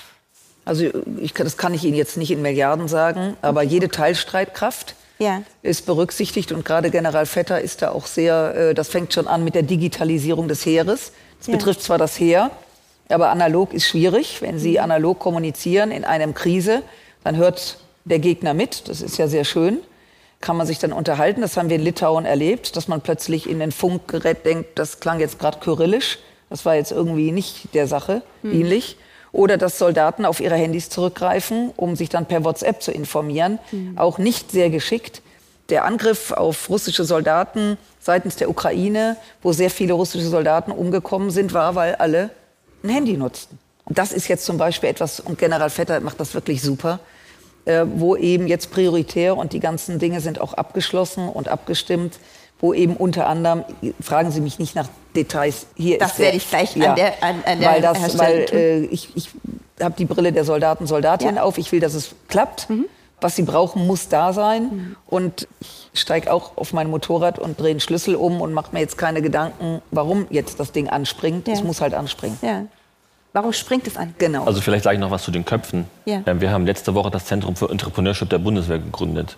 Also 0.64 0.86
ich, 1.20 1.34
das 1.34 1.58
kann 1.58 1.74
ich 1.74 1.84
Ihnen 1.84 1.98
jetzt 1.98 2.16
nicht 2.16 2.32
in 2.32 2.42
Milliarden 2.42 2.88
sagen, 2.88 3.36
aber 3.42 3.64
jede 3.64 3.90
Teilstreitkraft 3.90 4.96
Ja. 5.20 5.42
ist 5.62 5.86
berücksichtigt 5.86 6.54
und 6.54 6.64
gerade 6.64 6.90
General 6.90 7.26
Vetter 7.26 7.60
ist 7.60 7.82
da 7.82 7.92
auch 7.92 8.06
sehr, 8.06 8.56
äh, 8.56 8.74
das 8.74 8.88
fängt 8.88 9.14
schon 9.14 9.28
an 9.28 9.44
mit 9.44 9.56
der 9.56 9.64
Digitalisierung 9.64 10.48
des 10.48 10.66
Heeres. 10.66 11.12
Das 11.40 11.48
Ja. 11.48 11.58
betrifft 11.58 11.82
zwar 11.84 11.98
das 11.98 12.18
Heer, 12.18 12.50
aber 13.10 13.30
analog 13.30 13.74
ist 13.74 13.88
schwierig. 13.90 14.42
Wenn 14.42 14.58
Sie 14.58 14.80
analog 14.80 15.20
kommunizieren 15.20 15.92
in 15.92 16.06
einem 16.06 16.34
Krise, 16.34 16.82
dann 17.26 17.36
hört 17.36 17.78
der 18.06 18.20
Gegner 18.20 18.54
mit. 18.54 18.88
Das 18.88 19.02
ist 19.02 19.18
ja 19.18 19.28
sehr 19.28 19.44
schön. 19.44 19.80
Kann 20.44 20.58
man 20.58 20.68
sich 20.68 20.78
dann 20.78 20.92
unterhalten. 20.92 21.40
Das 21.40 21.56
haben 21.56 21.70
wir 21.70 21.78
in 21.78 21.84
Litauen 21.84 22.26
erlebt, 22.26 22.76
dass 22.76 22.90
man 22.90 23.00
plötzlich 23.00 23.50
in 23.50 23.62
ein 23.62 23.72
Funkgerät 23.72 24.46
denkt, 24.46 24.78
das 24.78 25.00
klang 25.00 25.22
jetzt 25.22 25.40
gerade 25.40 25.60
kyrillisch. 25.60 26.20
Das 26.50 26.66
war 26.66 26.76
jetzt 26.76 26.92
irgendwie 26.92 27.32
nicht 27.32 27.74
der 27.74 27.88
Sache 27.88 28.22
dienlich. 28.44 28.98
Oder 29.32 29.58
dass 29.58 29.78
Soldaten 29.78 30.26
auf 30.26 30.42
ihre 30.42 30.56
Handys 30.56 30.90
zurückgreifen, 30.90 31.72
um 31.78 31.96
sich 31.96 32.10
dann 32.10 32.26
per 32.26 32.44
WhatsApp 32.44 32.84
zu 32.84 32.92
informieren. 32.92 33.58
Auch 33.96 34.18
nicht 34.18 34.52
sehr 34.52 34.70
geschickt. 34.70 35.22
Der 35.70 35.86
Angriff 35.86 36.34
auf 36.34 36.70
russische 36.70 37.06
Soldaten 37.06 37.78
seitens 38.02 38.36
der 38.36 38.50
Ukraine, 38.50 39.16
wo 39.42 39.54
sehr 39.54 39.70
viele 39.70 39.94
russische 39.94 40.28
Soldaten 40.28 40.74
umgekommen 40.74 41.32
sind, 41.32 41.54
war, 41.54 41.76
weil 41.76 41.96
alle 41.96 42.32
ein 42.84 42.90
Handy 42.90 43.16
nutzten. 43.16 43.60
Und 43.86 43.98
das 43.98 44.12
ist 44.12 44.28
jetzt 44.28 44.44
zum 44.44 44.58
Beispiel 44.58 44.90
etwas, 44.90 45.22
und 45.22 45.38
General 45.38 45.70
Vetter 45.70 46.02
macht 46.02 46.20
das 46.20 46.34
wirklich 46.34 46.62
super, 46.62 47.00
äh, 47.66 47.86
wo 47.96 48.16
eben 48.16 48.48
jetzt 48.48 48.72
prioritär 48.72 49.38
und 49.38 49.54
die 49.54 49.60
ganzen 49.60 50.00
Dinge 50.00 50.22
sind 50.22 50.40
auch 50.42 50.54
abgeschlossen 50.54 51.28
und 51.30 51.48
abgestimmt, 51.48 52.20
wo 52.60 52.74
eben 52.74 52.96
unter 52.96 53.28
anderem, 53.28 53.64
fragen 54.02 54.32
Sie 54.32 54.40
mich 54.42 54.58
nicht 54.60 54.76
nach 54.76 54.88
Details, 55.16 55.68
hier 55.76 55.98
Das 56.00 56.12
ist 56.12 56.18
der, 56.20 56.26
werde 56.26 56.38
ich 56.38 56.50
gleich 56.50 56.76
an 56.76 56.96
der- 56.96 57.24
an- 57.24 57.44
an 57.46 57.60
der 57.60 57.70
weil 57.70 57.82
das, 57.82 58.18
weil 58.18 58.46
äh, 58.54 58.80
ich, 58.86 59.10
ich 59.16 59.30
habe 59.82 59.96
die 59.98 60.06
Brille 60.06 60.32
der 60.32 60.46
Soldaten, 60.46 60.88
Soldatinnen 60.88 61.36
Ja. 61.36 61.42
Mhm. 61.42 61.48
auf, 61.48 61.58
ich 61.58 61.72
will, 61.72 61.80
dass 61.80 61.94
es 61.94 62.12
klappt. 62.30 62.68
Was 63.22 63.38
sie 63.38 63.44
brauchen, 63.44 63.88
muss 63.88 64.10
da 64.10 64.34
sein. 64.34 64.98
Und 65.08 65.48
ich 65.94 66.02
steige 66.02 66.32
auch 66.34 66.58
auf 66.58 66.74
mein 66.74 66.90
Motorrad 66.90 67.40
und 67.40 67.58
drehe 67.58 67.74
den 67.74 67.80
Schlüssel 67.80 68.16
um 68.16 68.42
und 68.42 68.52
mache 68.54 68.74
mir 68.74 68.82
jetzt 68.82 68.98
keine 68.98 69.22
Gedanken, 69.22 69.82
warum 69.92 70.28
jetzt 70.30 70.60
das 70.60 70.74
Ding 70.74 70.90
anspringt. 70.90 71.48
Es 71.48 71.60
Ja. 71.60 71.66
muss 71.66 71.80
halt 71.80 71.94
anspringen. 71.94 72.38
Ja. 72.42 72.64
Warum 73.34 73.52
springt 73.52 73.88
es 73.88 73.98
an? 73.98 74.14
Genau. 74.20 74.46
Also 74.46 74.62
vielleicht 74.62 74.84
sage 74.84 74.96
ich 74.96 75.00
noch 75.02 75.10
was 75.10 75.24
zu 75.24 75.32
den 75.32 75.44
Köpfen. 75.44 75.86
Ja. 76.06 76.22
Ähm, 76.28 76.40
Wir 76.40 76.52
haben 76.52 76.68
letzte 76.68 76.94
Woche 76.94 77.10
das 77.10 77.26
Zentrum 77.26 77.56
für 77.56 77.70
Entrepreneurship 77.70 78.30
der 78.30 78.38
Bundeswehr 78.38 78.78
gegründet, 78.78 79.38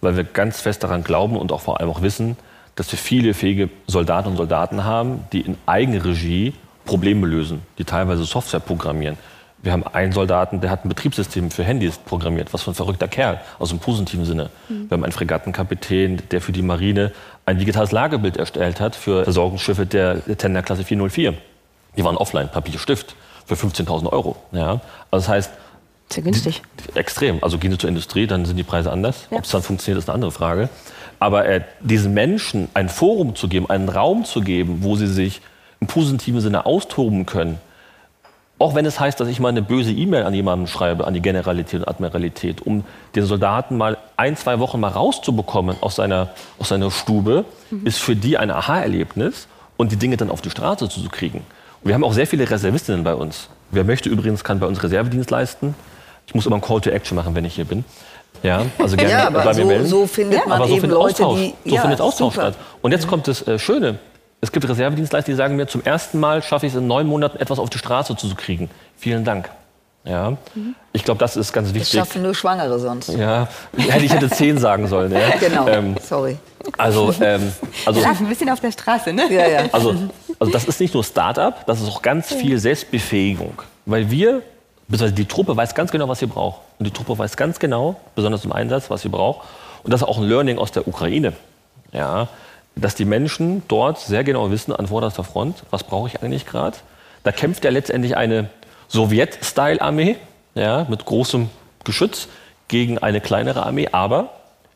weil 0.00 0.16
wir 0.16 0.24
ganz 0.24 0.60
fest 0.60 0.82
daran 0.82 1.04
glauben 1.04 1.36
und 1.36 1.52
auch 1.52 1.60
vor 1.60 1.78
allem 1.78 1.88
auch 1.88 2.02
wissen, 2.02 2.36
dass 2.74 2.90
wir 2.90 2.98
viele 2.98 3.34
fähige 3.34 3.70
Soldaten 3.86 4.30
und 4.30 4.36
Soldaten 4.36 4.84
haben, 4.84 5.24
die 5.32 5.40
in 5.42 5.56
Eigenregie 5.64 6.54
Probleme 6.84 7.26
lösen, 7.26 7.62
die 7.78 7.84
teilweise 7.84 8.24
Software 8.24 8.60
programmieren. 8.60 9.16
Wir 9.62 9.72
haben 9.72 9.84
einen 9.84 10.12
Soldaten, 10.12 10.60
der 10.60 10.70
hat 10.70 10.84
ein 10.84 10.88
Betriebssystem 10.88 11.50
für 11.50 11.64
Handys 11.64 11.98
programmiert. 11.98 12.52
Was 12.52 12.62
für 12.62 12.72
ein 12.72 12.74
verrückter 12.74 13.08
Kerl, 13.08 13.40
aus 13.58 13.70
dem 13.70 13.78
positiven 13.78 14.24
Sinne. 14.24 14.50
Wir 14.68 14.90
haben 14.90 15.02
einen 15.02 15.12
Fregattenkapitän, 15.12 16.22
der 16.30 16.40
für 16.40 16.52
die 16.52 16.62
Marine 16.62 17.12
ein 17.46 17.58
digitales 17.58 17.92
Lagebild 17.92 18.36
erstellt 18.36 18.80
hat 18.80 18.94
für 18.96 19.24
Versorgungsschiffe 19.24 19.86
der 19.86 20.22
Tenderklasse 20.36 20.84
404. 20.84 21.34
Die 21.96 22.04
waren 22.04 22.16
offline, 22.16 22.48
Papier, 22.48 22.78
Stift, 22.78 23.16
für 23.46 23.54
15.000 23.54 24.12
Euro. 24.12 24.36
Ja? 24.52 24.80
Also 25.10 25.26
das 25.26 25.28
heißt, 25.28 25.50
Sehr 26.10 26.22
günstig. 26.22 26.62
extrem. 26.94 27.42
Also 27.42 27.58
gehen 27.58 27.70
Sie 27.72 27.78
zur 27.78 27.88
Industrie, 27.88 28.26
dann 28.26 28.44
sind 28.44 28.56
die 28.56 28.62
Preise 28.64 28.92
anders. 28.92 29.26
Ja. 29.30 29.38
Ob 29.38 29.44
es 29.44 29.50
dann 29.50 29.62
funktioniert, 29.62 30.02
ist 30.02 30.08
eine 30.08 30.14
andere 30.14 30.32
Frage. 30.32 30.68
Aber 31.18 31.46
äh, 31.46 31.62
diesen 31.80 32.12
Menschen 32.12 32.68
ein 32.74 32.88
Forum 32.88 33.34
zu 33.34 33.48
geben, 33.48 33.70
einen 33.70 33.88
Raum 33.88 34.24
zu 34.24 34.42
geben, 34.42 34.78
wo 34.82 34.96
sie 34.96 35.06
sich 35.06 35.40
im 35.80 35.86
positiven 35.86 36.40
Sinne 36.40 36.66
austoben 36.66 37.24
können, 37.26 37.58
auch 38.58 38.74
wenn 38.74 38.86
es 38.86 38.98
heißt, 38.98 39.20
dass 39.20 39.28
ich 39.28 39.38
mal 39.38 39.50
eine 39.50 39.60
böse 39.60 39.92
E-Mail 39.92 40.24
an 40.24 40.32
jemanden 40.32 40.66
schreibe, 40.66 41.06
an 41.06 41.12
die 41.12 41.20
Generalität 41.20 41.80
und 41.80 41.88
Admiralität, 41.88 42.62
um 42.62 42.84
den 43.14 43.26
Soldaten 43.26 43.76
mal 43.76 43.98
ein, 44.16 44.34
zwei 44.36 44.58
Wochen 44.60 44.80
mal 44.80 44.88
rauszubekommen 44.88 45.76
aus 45.82 45.96
seiner, 45.96 46.30
aus 46.58 46.68
seiner 46.68 46.90
Stube, 46.90 47.44
ist 47.84 47.98
für 47.98 48.16
die 48.16 48.38
ein 48.38 48.50
Aha-Erlebnis 48.50 49.46
und 49.76 49.92
die 49.92 49.96
Dinge 49.96 50.16
dann 50.16 50.30
auf 50.30 50.40
die 50.40 50.48
Straße 50.48 50.88
zu 50.88 51.06
kriegen. 51.10 51.42
Und 51.82 51.88
wir 51.88 51.94
haben 51.94 52.04
auch 52.04 52.12
sehr 52.12 52.26
viele 52.26 52.48
Reservistinnen 52.48 53.04
bei 53.04 53.14
uns. 53.14 53.48
Wer 53.70 53.84
möchte 53.84 54.08
übrigens, 54.08 54.44
kann 54.44 54.58
bei 54.60 54.66
uns 54.66 54.82
Reservedienst 54.82 55.30
leisten. 55.30 55.74
Ich 56.26 56.34
muss 56.34 56.46
immer 56.46 56.56
einen 56.56 56.62
Call 56.62 56.80
to 56.80 56.90
Action 56.90 57.16
machen, 57.16 57.34
wenn 57.34 57.44
ich 57.44 57.54
hier 57.54 57.64
bin. 57.64 57.84
Ja, 58.42 58.62
also 58.78 58.96
gerne 58.98 59.10
Ja, 59.12 59.30
bei 59.30 59.40
aber 59.42 59.50
mir 59.54 59.62
so, 59.62 59.64
melden. 59.66 59.86
so 59.86 60.06
findet 60.06 60.46
man 60.46 60.52
Aber 60.58 60.66
so 60.68 60.72
eben 60.74 60.80
findet 60.82 60.98
Leute, 60.98 61.26
Austausch. 61.26 61.38
die... 61.64 61.68
So 61.70 61.74
ja, 61.74 61.80
findet 61.82 62.00
Austausch 62.00 62.34
super. 62.34 62.46
statt. 62.52 62.64
Und 62.82 62.92
jetzt 62.92 63.06
kommt 63.06 63.28
das 63.28 63.46
äh, 63.46 63.58
Schöne. 63.58 63.98
Es 64.40 64.52
gibt 64.52 64.68
Reservedienstleister, 64.68 65.32
die 65.32 65.36
sagen 65.36 65.56
mir, 65.56 65.66
zum 65.66 65.82
ersten 65.82 66.20
Mal 66.20 66.42
schaffe 66.42 66.66
ich 66.66 66.72
es 66.72 66.78
in 66.78 66.86
neun 66.86 67.06
Monaten, 67.06 67.38
etwas 67.38 67.58
auf 67.58 67.70
die 67.70 67.78
Straße 67.78 68.14
zu 68.16 68.34
kriegen. 68.34 68.70
Vielen 68.96 69.24
Dank. 69.24 69.50
Ja. 70.06 70.36
Ich 70.92 71.04
glaube, 71.04 71.18
das 71.18 71.36
ist 71.36 71.52
ganz 71.52 71.68
Das 71.68 71.74
wichtig. 71.74 71.98
schaffen 71.98 72.22
nur 72.22 72.34
Schwangere 72.34 72.78
sonst. 72.78 73.08
Ja, 73.08 73.48
hätte 73.76 74.04
ich 74.04 74.12
hätte 74.12 74.30
zehn 74.30 74.56
sagen 74.58 74.86
sollen. 74.86 75.10
Ja. 75.12 75.18
Genau, 75.40 75.66
Ähm, 75.68 75.96
sorry. 76.00 76.36
also, 76.78 77.12
ähm, 77.20 77.52
also, 77.84 78.00
Schlaf 78.00 78.20
ein 78.20 78.28
bisschen 78.28 78.48
auf 78.50 78.60
der 78.60 78.70
Straße, 78.72 79.12
ne? 79.12 79.24
Ja, 79.32 79.46
ja. 79.48 79.64
also, 79.72 79.94
also 80.38 80.52
das 80.52 80.64
ist 80.64 80.80
nicht 80.80 80.94
nur 80.94 81.02
Start-up, 81.04 81.66
das 81.66 81.80
ist 81.80 81.88
auch 81.88 82.02
ganz 82.02 82.32
viel 82.32 82.58
Selbstbefähigung. 82.58 83.60
Weil 83.84 84.10
wir, 84.10 84.42
beziehungsweise 84.88 85.14
die 85.14 85.26
Truppe 85.26 85.56
weiß 85.56 85.74
ganz 85.74 85.90
genau, 85.90 86.08
was 86.08 86.20
sie 86.20 86.26
braucht. 86.26 86.60
Und 86.78 86.86
die 86.86 86.92
Truppe 86.92 87.18
weiß 87.18 87.36
ganz 87.36 87.58
genau, 87.58 87.96
besonders 88.14 88.44
im 88.44 88.52
Einsatz, 88.52 88.88
was 88.90 89.02
sie 89.02 89.08
braucht. 89.08 89.46
Und 89.82 89.92
das 89.92 90.02
ist 90.02 90.08
auch 90.08 90.18
ein 90.18 90.24
Learning 90.24 90.58
aus 90.58 90.70
der 90.72 90.86
Ukraine. 90.86 91.32
Ja, 91.92 92.28
dass 92.76 92.94
die 92.94 93.04
Menschen 93.06 93.62
dort 93.68 93.98
sehr 93.98 94.22
genau 94.22 94.50
wissen, 94.50 94.72
an 94.74 94.86
vorderster 94.86 95.24
Front, 95.24 95.62
was 95.70 95.82
brauche 95.82 96.08
ich 96.08 96.22
eigentlich 96.22 96.46
gerade. 96.46 96.76
Da 97.24 97.32
kämpft 97.32 97.64
ja 97.64 97.70
letztendlich 97.70 98.16
eine 98.16 98.50
Sowjet-Style-Armee 98.88 100.16
ja, 100.54 100.86
mit 100.88 101.04
großem 101.04 101.50
Geschütz 101.84 102.28
gegen 102.68 102.98
eine 102.98 103.20
kleinere 103.20 103.64
Armee, 103.64 103.88
aber 103.92 104.30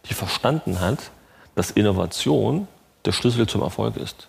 die 0.09 0.14
verstanden 0.14 0.81
hat, 0.81 1.11
dass 1.55 1.70
Innovation 1.70 2.68
der 3.05 3.12
Schlüssel 3.12 3.46
zum 3.46 3.62
Erfolg 3.62 3.96
ist. 3.96 4.29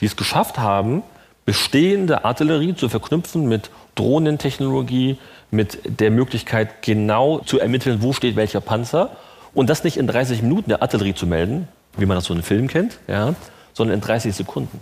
Die 0.00 0.06
es 0.06 0.16
geschafft 0.16 0.58
haben, 0.58 1.02
bestehende 1.44 2.24
Artillerie 2.24 2.74
zu 2.74 2.88
verknüpfen 2.88 3.48
mit 3.48 3.70
Drohnentechnologie, 3.94 5.18
mit 5.50 6.00
der 6.00 6.10
Möglichkeit 6.10 6.82
genau 6.82 7.40
zu 7.40 7.58
ermitteln, 7.58 8.02
wo 8.02 8.12
steht 8.12 8.36
welcher 8.36 8.60
Panzer 8.60 9.10
und 9.54 9.68
das 9.68 9.84
nicht 9.84 9.96
in 9.96 10.06
30 10.06 10.42
Minuten 10.42 10.70
der 10.70 10.82
Artillerie 10.82 11.14
zu 11.14 11.26
melden, 11.26 11.68
wie 11.96 12.06
man 12.06 12.16
das 12.16 12.24
so 12.24 12.32
in 12.32 12.38
einem 12.38 12.44
Film 12.44 12.68
kennt, 12.68 12.98
ja, 13.08 13.34
sondern 13.74 13.96
in 13.96 14.00
30 14.00 14.34
Sekunden. 14.34 14.80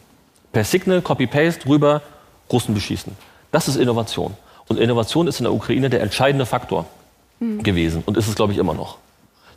Per 0.53 0.65
Signal, 0.65 1.01
Copy-Paste, 1.01 1.69
rüber, 1.69 2.03
Russen 2.53 2.75
beschießen. 2.75 3.17
Das 3.53 3.69
ist 3.69 3.77
Innovation. 3.77 4.35
Und 4.69 4.79
Innovation 4.79 5.27
ist 5.27 5.41
in 5.41 5.45
der 5.45 5.53
Ukraine 5.53 5.91
der 5.91 6.01
entscheidende 6.01 6.47
Faktor 6.47 6.87
gewesen 7.41 8.03
und 8.07 8.17
ist 8.17 8.29
es, 8.29 8.35
glaube 8.35 8.53
ich, 8.53 8.59
immer 8.59 8.75
noch. 8.75 8.99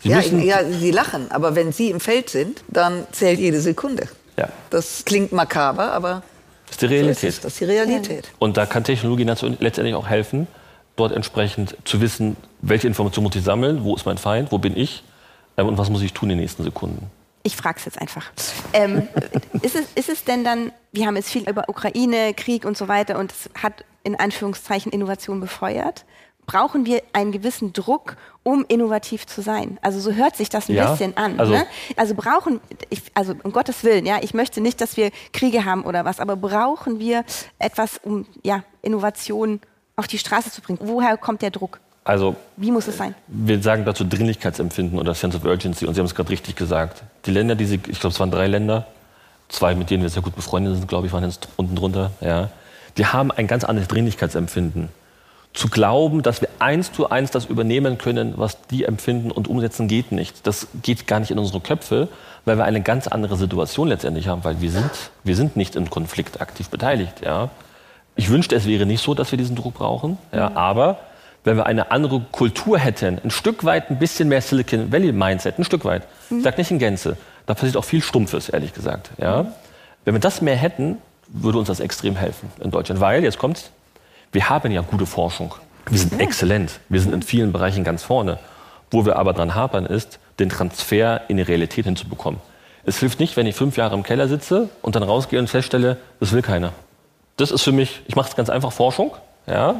Sie 0.01 0.09
Ja, 0.09 0.21
ja, 0.21 0.63
Sie 0.65 0.91
lachen, 0.91 1.31
aber 1.31 1.55
wenn 1.55 1.71
Sie 1.71 1.89
im 1.89 1.99
Feld 1.99 2.29
sind, 2.29 2.63
dann 2.67 3.05
zählt 3.11 3.39
jede 3.39 3.59
Sekunde. 3.61 4.07
Ja. 4.37 4.49
Das 4.69 5.03
klingt 5.05 5.31
makaber, 5.31 5.91
aber 5.91 6.23
das 6.65 6.75
ist 6.75 6.81
die 6.81 6.87
so 6.87 6.93
ist 6.93 6.99
Realität. 7.01 7.29
es. 7.29 7.39
Das 7.41 7.53
ist 7.53 7.61
die 7.61 7.65
Realität. 7.65 8.31
Und 8.39 8.57
da 8.57 8.65
kann 8.65 8.83
Technologie 8.83 9.23
letztendlich 9.23 9.95
auch 9.95 10.07
helfen, 10.07 10.47
dort 10.95 11.11
entsprechend 11.11 11.75
zu 11.85 12.01
wissen, 12.01 12.35
welche 12.61 12.87
Informationen 12.87 13.25
muss 13.25 13.35
ich 13.35 13.43
sammeln, 13.43 13.83
wo 13.83 13.95
ist 13.95 14.05
mein 14.05 14.17
Feind, 14.17 14.51
wo 14.51 14.57
bin 14.57 14.75
ich 14.77 15.03
ähm, 15.57 15.67
und 15.67 15.77
was 15.77 15.89
muss 15.89 16.01
ich 16.01 16.13
tun 16.13 16.29
in 16.29 16.37
den 16.37 16.41
nächsten 16.41 16.63
Sekunden. 16.63 17.11
Ich 17.43 17.57
frage 17.57 17.77
es 17.79 17.85
jetzt 17.85 17.99
einfach. 17.99 18.31
Ähm, 18.71 19.07
ist, 19.61 19.75
es, 19.75 19.85
ist 19.95 20.09
es 20.09 20.23
denn 20.23 20.43
dann, 20.45 20.71
wir 20.93 21.05
haben 21.07 21.15
jetzt 21.17 21.29
viel 21.29 21.47
über 21.49 21.67
Ukraine, 21.67 22.33
Krieg 22.33 22.63
und 22.65 22.77
so 22.77 22.87
weiter 22.87 23.19
und 23.19 23.31
es 23.31 23.49
hat 23.61 23.83
in 24.03 24.17
Anführungszeichen 24.17 24.91
Innovation 24.93 25.41
befeuert. 25.41 26.05
Brauchen 26.45 26.85
wir 26.85 27.01
einen 27.13 27.31
gewissen 27.31 27.71
Druck, 27.71 28.17
um 28.43 28.65
innovativ 28.67 29.25
zu 29.27 29.41
sein? 29.41 29.77
Also 29.81 29.99
so 30.01 30.11
hört 30.13 30.35
sich 30.35 30.49
das 30.49 30.67
ein 30.69 30.75
Ja, 30.75 30.91
bisschen 30.91 31.15
an. 31.17 31.39
also- 31.39 31.53
ne? 31.53 31.65
also 31.95 32.15
brauchen, 32.15 32.59
ich, 32.89 33.01
also 33.13 33.33
um 33.43 33.51
Gottes 33.53 33.83
Willen, 33.83 34.05
ja, 34.05 34.19
ich 34.21 34.33
möchte 34.33 34.59
nicht, 34.59 34.79
dass 34.81 34.97
wir 34.97 35.11
Kriege 35.31 35.63
haben 35.65 35.83
oder 35.85 36.03
was, 36.05 36.19
aber 36.19 36.35
brauchen 36.35 36.99
wir 36.99 37.23
etwas, 37.59 37.97
um 38.03 38.25
ja, 38.43 38.63
Innovation 38.81 39.61
auf 39.95 40.07
die 40.07 40.17
Straße 40.17 40.51
zu 40.51 40.61
bringen? 40.61 40.79
Woher 40.81 41.15
kommt 41.17 41.41
der 41.41 41.51
Druck? 41.51 41.79
Also, 42.03 42.35
Wie 42.57 42.71
muss 42.71 42.87
es 42.87 42.97
sein? 42.97 43.15
wir 43.27 43.61
sagen 43.61 43.85
dazu 43.85 44.03
Dringlichkeitsempfinden 44.03 44.99
oder 44.99 45.13
Sense 45.13 45.37
of 45.37 45.45
Urgency 45.45 45.85
und 45.85 45.93
Sie 45.93 45.99
haben 46.01 46.05
es 46.05 46.15
gerade 46.15 46.29
richtig 46.29 46.55
gesagt. 46.55 47.03
Die 47.25 47.31
Länder, 47.31 47.55
die 47.55 47.65
Sie, 47.65 47.75
ich 47.75 47.99
glaube, 47.99 48.13
es 48.13 48.19
waren 48.19 48.31
drei 48.31 48.47
Länder, 48.47 48.85
zwei, 49.47 49.73
mit 49.75 49.89
denen 49.89 50.03
wir 50.03 50.09
sehr 50.09 50.21
gut 50.21 50.35
befreundet 50.35 50.75
sind, 50.75 50.87
glaube 50.87 51.07
ich, 51.07 51.13
waren 51.13 51.23
jetzt 51.23 51.47
unten 51.55 51.75
drunter, 51.75 52.11
ja. 52.19 52.49
Die 52.97 53.05
haben 53.05 53.31
ein 53.31 53.47
ganz 53.47 53.63
anderes 53.63 53.87
Dringlichkeitsempfinden. 53.87 54.89
Zu 55.53 55.69
glauben, 55.69 56.23
dass 56.23 56.41
wir 56.41 56.49
eins 56.59 56.91
zu 56.91 57.09
eins 57.09 57.31
das 57.31 57.45
übernehmen 57.45 57.97
können, 57.97 58.33
was 58.37 58.57
die 58.67 58.85
empfinden 58.85 59.31
und 59.31 59.47
umsetzen, 59.47 59.87
geht 59.87 60.11
nicht. 60.11 60.45
Das 60.45 60.67
geht 60.81 61.07
gar 61.07 61.19
nicht 61.19 61.31
in 61.31 61.37
unsere 61.39 61.59
Köpfe, 61.59 62.07
weil 62.43 62.57
wir 62.57 62.65
eine 62.65 62.81
ganz 62.81 63.07
andere 63.07 63.37
Situation 63.37 63.87
letztendlich 63.87 64.27
haben, 64.27 64.43
weil 64.43 64.61
wir 64.61 64.71
sind, 64.71 64.89
wir 65.23 65.35
sind 65.35 65.55
nicht 65.55 65.75
im 65.75 65.89
Konflikt 65.89 66.41
aktiv 66.41 66.69
beteiligt, 66.69 67.21
ja. 67.23 67.49
Ich 68.15 68.29
wünschte, 68.29 68.55
es 68.55 68.67
wäre 68.67 68.85
nicht 68.85 69.01
so, 69.01 69.13
dass 69.15 69.31
wir 69.31 69.37
diesen 69.37 69.55
Druck 69.55 69.75
brauchen, 69.75 70.17
ja, 70.31 70.51
aber 70.55 70.99
wenn 71.43 71.57
wir 71.57 71.65
eine 71.65 71.91
andere 71.91 72.21
Kultur 72.31 72.79
hätten, 72.79 73.19
ein 73.23 73.31
Stück 73.31 73.63
weit 73.63 73.89
ein 73.89 73.99
bisschen 73.99 74.29
mehr 74.29 74.41
Silicon 74.41 74.91
Valley 74.91 75.11
Mindset, 75.11 75.59
ein 75.59 75.63
Stück 75.63 75.85
weit, 75.85 76.03
ich 76.29 76.43
sage 76.43 76.57
nicht 76.57 76.71
in 76.71 76.79
Gänze, 76.79 77.17
da 77.45 77.53
passiert 77.53 77.77
auch 77.77 77.85
viel 77.85 78.01
Stumpfes, 78.01 78.49
ehrlich 78.49 78.73
gesagt. 78.73 79.11
Ja? 79.17 79.45
Wenn 80.05 80.15
wir 80.15 80.21
das 80.21 80.41
mehr 80.41 80.55
hätten, 80.55 80.97
würde 81.27 81.57
uns 81.57 81.67
das 81.67 81.79
extrem 81.79 82.15
helfen 82.15 82.51
in 82.61 82.71
Deutschland, 82.71 83.01
weil, 83.01 83.23
jetzt 83.23 83.37
kommt's, 83.37 83.71
wir 84.31 84.49
haben 84.49 84.71
ja 84.71 84.81
gute 84.81 85.05
Forschung. 85.05 85.53
Wir 85.89 85.99
sind 85.99 86.19
exzellent. 86.19 86.79
Wir 86.89 87.01
sind 87.01 87.13
in 87.13 87.21
vielen 87.21 87.51
Bereichen 87.51 87.83
ganz 87.83 88.03
vorne. 88.03 88.39
Wo 88.89 89.05
wir 89.05 89.17
aber 89.17 89.33
dran 89.33 89.53
hapern, 89.53 89.85
ist, 89.85 90.19
den 90.39 90.49
Transfer 90.49 91.21
in 91.27 91.37
die 91.37 91.43
Realität 91.43 91.85
hinzubekommen. 91.85 92.39
Es 92.85 92.99
hilft 92.99 93.19
nicht, 93.19 93.37
wenn 93.37 93.47
ich 93.47 93.55
fünf 93.55 93.77
Jahre 93.77 93.95
im 93.95 94.03
Keller 94.03 94.27
sitze 94.27 94.69
und 94.81 94.95
dann 94.95 95.03
rausgehe 95.03 95.39
und 95.39 95.49
feststelle, 95.49 95.97
das 96.19 96.31
will 96.31 96.41
keiner. 96.41 96.73
Das 97.37 97.51
ist 97.51 97.61
für 97.61 97.71
mich, 97.71 98.01
ich 98.07 98.15
mache 98.15 98.29
es 98.29 98.35
ganz 98.35 98.49
einfach, 98.49 98.71
Forschung. 98.71 99.11
Ja? 99.47 99.75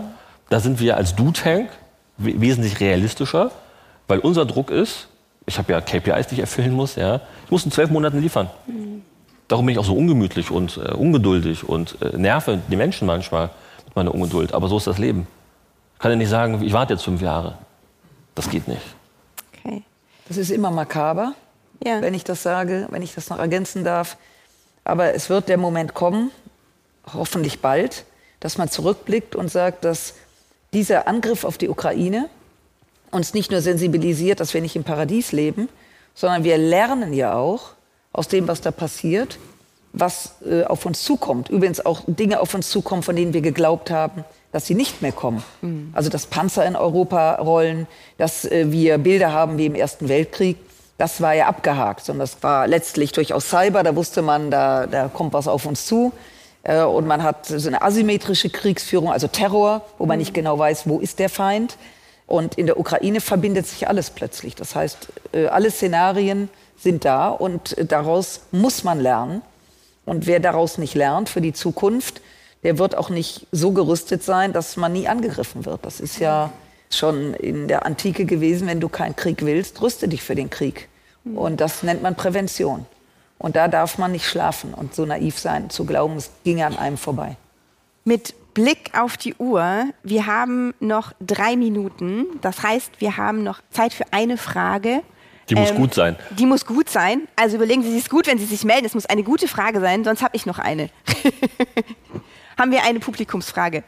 Da 0.49 0.60
sind 0.60 0.79
wir 0.79 0.97
als 0.97 1.15
Do-Tank 1.15 1.69
we- 2.17 2.39
wesentlich 2.39 2.79
realistischer, 2.79 3.51
weil 4.08 4.19
unser 4.19 4.45
Druck 4.45 4.69
ist, 4.71 5.08
ich 5.45 5.58
habe 5.58 5.71
ja 5.73 5.82
KPIs, 5.82 6.27
die 6.27 6.36
ich 6.36 6.39
erfüllen 6.41 6.73
muss, 6.73 6.95
ja, 6.95 7.21
ich 7.45 7.51
muss 7.51 7.65
in 7.65 7.71
zwölf 7.71 7.89
Monaten 7.89 8.19
liefern. 8.21 8.49
Darum 9.47 9.65
bin 9.65 9.73
ich 9.73 9.79
auch 9.79 9.86
so 9.86 9.95
ungemütlich 9.95 10.51
und 10.51 10.77
äh, 10.77 10.91
ungeduldig 10.93 11.67
und 11.67 12.01
äh, 12.01 12.17
nerve 12.17 12.60
die 12.69 12.75
Menschen 12.75 13.06
manchmal 13.08 13.49
mit 13.86 13.95
meiner 13.95 14.13
Ungeduld. 14.13 14.53
Aber 14.53 14.67
so 14.67 14.77
ist 14.77 14.88
das 14.88 14.97
Leben. 14.97 15.27
Ich 15.95 15.99
kann 15.99 16.12
ja 16.12 16.17
nicht 16.17 16.29
sagen, 16.29 16.62
ich 16.63 16.73
warte 16.73 16.93
jetzt 16.93 17.03
fünf 17.03 17.21
Jahre. 17.21 17.58
Das 18.36 18.49
geht 18.49 18.67
nicht. 18.67 18.82
Okay. 19.65 19.84
Das 20.27 20.38
ist 20.38 20.49
immer 20.49 20.71
makaber, 20.71 21.34
Ja. 21.86 22.01
wenn 22.01 22.13
ich 22.13 22.23
das 22.23 22.41
sage, 22.41 22.88
wenn 22.89 23.01
ich 23.01 23.13
das 23.13 23.29
noch 23.29 23.39
ergänzen 23.39 23.84
darf. 23.84 24.17
Aber 24.86 25.13
es 25.13 25.29
wird 25.29 25.49
der 25.49 25.58
Moment 25.58 25.93
kommen, 25.93 26.32
hoffentlich 27.13 27.60
bald, 27.62 28.06
dass 28.39 28.58
man 28.58 28.69
zurückblickt 28.69 29.36
und 29.36 29.49
sagt, 29.49 29.84
dass 29.86 30.15
dieser 30.73 31.07
Angriff 31.07 31.43
auf 31.43 31.57
die 31.57 31.69
Ukraine 31.69 32.29
uns 33.12 33.33
nicht 33.33 33.51
nur 33.51 33.62
sensibilisiert, 33.62 34.39
dass 34.39 34.53
wir 34.53 34.62
nicht 34.62 34.75
im 34.75 34.83
Paradies 34.83 35.31
leben, 35.31 35.69
sondern 36.15 36.43
wir 36.43 36.57
lernen 36.57 37.13
ja 37.13 37.36
auch 37.36 37.71
aus 38.12 38.27
dem, 38.27 38.47
was 38.47 38.62
da 38.62 38.71
passiert, 38.71 39.39
was 39.93 40.36
äh, 40.45 40.63
auf 40.63 40.86
uns 40.86 41.03
zukommt. 41.03 41.49
Übrigens 41.49 41.86
auch 41.86 42.01
Dinge 42.07 42.39
auf 42.39 42.53
uns 42.53 42.69
zukommen, 42.69 43.03
von 43.03 43.15
denen 43.15 43.33
wir 43.33 43.41
geglaubt 43.41 43.91
haben, 43.91 44.23
dass 44.51 44.65
sie 44.65 44.75
nicht 44.75 45.01
mehr 45.01 45.12
kommen. 45.12 45.43
Also 45.93 46.09
dass 46.09 46.25
Panzer 46.25 46.65
in 46.65 46.75
Europa 46.75 47.36
rollen, 47.36 47.88
dass 48.17 48.45
äh, 48.45 48.71
wir 48.71 48.97
Bilder 48.97 49.31
haben 49.31 49.57
wie 49.57 49.67
im 49.67 49.75
Ersten 49.75 50.09
Weltkrieg. 50.09 50.57
Das 50.97 51.21
war 51.21 51.33
ja 51.33 51.47
abgehakt, 51.47 52.05
sondern 52.05 52.21
das 52.21 52.41
war 52.41 52.67
letztlich 52.67 53.12
durchaus 53.12 53.49
Cyber. 53.49 53.83
Da 53.83 53.95
wusste 53.95 54.21
man, 54.21 54.51
da, 54.51 54.88
da 54.88 55.07
kommt 55.07 55.33
was 55.33 55.47
auf 55.47 55.65
uns 55.65 55.86
zu. 55.86 56.12
Äh, 56.63 56.82
Und 56.82 57.06
man 57.06 57.23
hat 57.23 57.45
so 57.45 57.67
eine 57.67 57.82
asymmetrische 57.82 58.49
Kriegsführung, 58.49 59.12
also 59.12 59.28
Terror, 59.28 59.82
wo 59.97 60.06
man 60.06 60.17
nicht 60.17 60.34
genau 60.34 60.58
weiß, 60.58 60.88
wo 60.88 60.99
ist 60.99 61.19
der 61.19 61.30
Feind. 61.30 61.78
Und 62.26 62.56
in 62.56 62.65
der 62.65 62.80
Ukraine 62.80 63.21
verbindet 63.21 63.67
sich 63.67 63.88
alles 63.88 64.10
plötzlich. 64.10 64.56
Das 64.56 64.76
heißt, 64.76 65.10
äh, 65.34 65.47
alle 65.47 65.69
Szenarien 65.69 66.49
sind 66.78 67.06
da 67.06 67.30
und 67.30 67.78
äh, 67.78 67.86
daraus 67.86 68.41
muss 68.52 68.84
man 68.84 68.99
lernen. 68.99 69.41
Und 70.06 70.26
wer 70.26 70.39
daraus 70.39 70.78
nicht 70.78 70.95
lernt 70.95 71.30
für 71.30 71.41
die 71.41 71.54
Zukunft, 71.54 72.21
der 72.63 72.78
wird 72.78 72.95
auch 72.95 73.10
nicht 73.10 73.47
so 73.52 73.71
gerüstet 73.71 74.23
sein, 74.23 74.54
dass 74.54 74.78
man 74.78 74.93
nie 74.93 75.08
angegriffen 75.08 75.65
wird. 75.65 75.86
Das 75.86 75.99
ist 75.99 76.19
ja 76.19 76.52
schon 76.89 77.34
in 77.34 77.67
der 77.67 77.86
Antike 77.86 78.26
gewesen, 78.26 78.67
wenn 78.67 78.80
du 78.80 78.89
keinen 78.89 79.15
Krieg 79.15 79.45
willst, 79.45 79.82
rüste 79.82 80.08
dich 80.08 80.21
für 80.23 80.36
den 80.36 80.49
Krieg. 80.49 80.88
Und 81.36 81.62
das 81.62 81.84
nennt 81.84 82.02
man 82.04 82.15
Prävention. 82.15 82.86
Und 83.43 83.58
da 83.58 83.67
darf 83.67 83.97
man 83.97 84.13
nicht 84.13 84.25
schlafen 84.25 84.73
und 84.73 84.95
so 84.95 85.06
naiv 85.06 85.38
sein, 85.38 85.69
zu 85.69 85.84
glauben, 85.86 86.15
es 86.15 86.32
ginge 86.45 86.65
an 86.65 86.77
einem 86.77 86.97
vorbei. 86.97 87.36
Mit 88.06 88.34
Blick 88.53 88.97
auf 88.97 89.17
die 89.17 89.36
Uhr, 89.36 89.86
wir 90.01 90.25
haben 90.27 90.73
noch 90.79 91.12
drei 91.19 91.58
Minuten. 91.58 92.25
Das 92.41 92.63
heißt, 92.63 93.01
wir 93.01 93.17
haben 93.17 93.43
noch 93.43 93.60
Zeit 93.69 93.91
für 93.93 94.06
eine 94.12 94.38
Frage. 94.38 95.01
Die 95.49 95.56
muss 95.56 95.71
Ähm, 95.71 95.75
gut 95.75 95.93
sein. 95.93 96.15
Die 96.32 96.45
muss 96.45 96.65
gut 96.65 96.89
sein. 96.89 97.27
Also 97.36 97.58
überlegen 97.58 97.84
Sie 97.84 97.91
sich 97.93 98.10
gut, 98.10 98.27
wenn 98.27 98.38
Sie 98.38 98.45
sich 98.45 98.63
melden. 98.63 98.86
Es 98.86 98.93
muss 98.93 99.08
eine 99.08 99.23
gute 99.23 99.49
Frage 99.49 99.82
sein, 99.82 100.06
sonst 100.06 100.21
habe 100.23 100.38
ich 100.38 100.45
noch 100.45 100.60
eine. 100.60 100.89
haben 102.58 102.71
wir 102.71 102.84
eine 102.86 102.99
Publikumsfrage? 103.01 103.84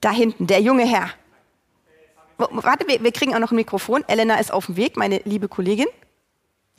Da 0.00 0.12
hinten, 0.12 0.46
der 0.46 0.60
junge 0.60 0.86
Herr. 0.86 1.10
W- 2.38 2.46
Warte, 2.52 2.86
wir, 2.86 3.02
wir 3.02 3.10
kriegen 3.10 3.34
auch 3.34 3.40
noch 3.40 3.50
ein 3.50 3.56
Mikrofon. 3.56 4.04
Elena 4.06 4.36
ist 4.38 4.52
auf 4.52 4.66
dem 4.66 4.76
Weg, 4.76 4.96
meine 4.96 5.20
liebe 5.24 5.48
Kollegin. 5.48 5.86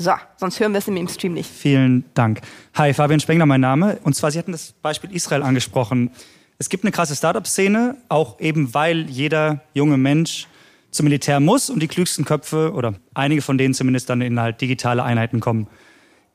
So, 0.01 0.13
sonst 0.37 0.61
hören 0.61 0.71
wir 0.71 0.77
es 0.77 0.87
im 0.87 1.07
Stream 1.09 1.33
nicht. 1.33 1.49
Vielen 1.49 2.05
Dank. 2.13 2.39
Hi, 2.75 2.93
Fabian 2.93 3.19
Spengler, 3.19 3.45
mein 3.45 3.59
Name. 3.59 3.99
Und 4.03 4.15
zwar, 4.15 4.31
Sie 4.31 4.39
hatten 4.39 4.53
das 4.53 4.71
Beispiel 4.71 5.11
Israel 5.13 5.43
angesprochen. 5.43 6.11
Es 6.57 6.69
gibt 6.69 6.85
eine 6.85 6.93
krasse 6.93 7.17
Startup-Szene, 7.17 7.97
auch 8.07 8.39
eben 8.39 8.73
weil 8.73 9.09
jeder 9.09 9.61
junge 9.73 9.97
Mensch 9.97 10.47
zum 10.89 11.03
Militär 11.03 11.41
muss 11.41 11.69
und 11.69 11.83
die 11.83 11.89
klügsten 11.89 12.23
Köpfe 12.23 12.71
oder 12.71 12.93
einige 13.13 13.41
von 13.41 13.57
denen 13.57 13.73
zumindest 13.73 14.09
dann 14.09 14.21
in 14.21 14.39
halt 14.39 14.61
digitale 14.61 15.03
Einheiten 15.03 15.41
kommen. 15.41 15.67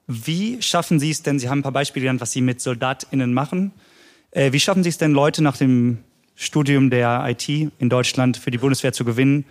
Wie 0.06 0.60
schaffen 0.60 1.00
Sie 1.00 1.08
es 1.08 1.22
denn, 1.22 1.38
Sie 1.38 1.48
haben 1.48 1.60
ein 1.60 1.62
paar 1.62 1.72
Beispiele 1.72 2.04
genannt, 2.04 2.20
was 2.20 2.32
Sie 2.32 2.42
mit 2.42 2.60
SoldatInnen 2.60 3.32
machen. 3.32 3.72
Äh, 4.32 4.52
wie 4.52 4.60
schaffen 4.60 4.82
Sie 4.82 4.90
es 4.90 4.98
denn, 4.98 5.12
Leute 5.12 5.42
nach 5.42 5.56
dem 5.56 6.00
Studium 6.34 6.90
der 6.90 7.24
IT 7.26 7.48
in 7.48 7.88
Deutschland 7.88 8.36
für 8.36 8.50
die 8.50 8.58
Bundeswehr 8.58 8.92
zu 8.92 9.06
gewinnen, 9.06 9.46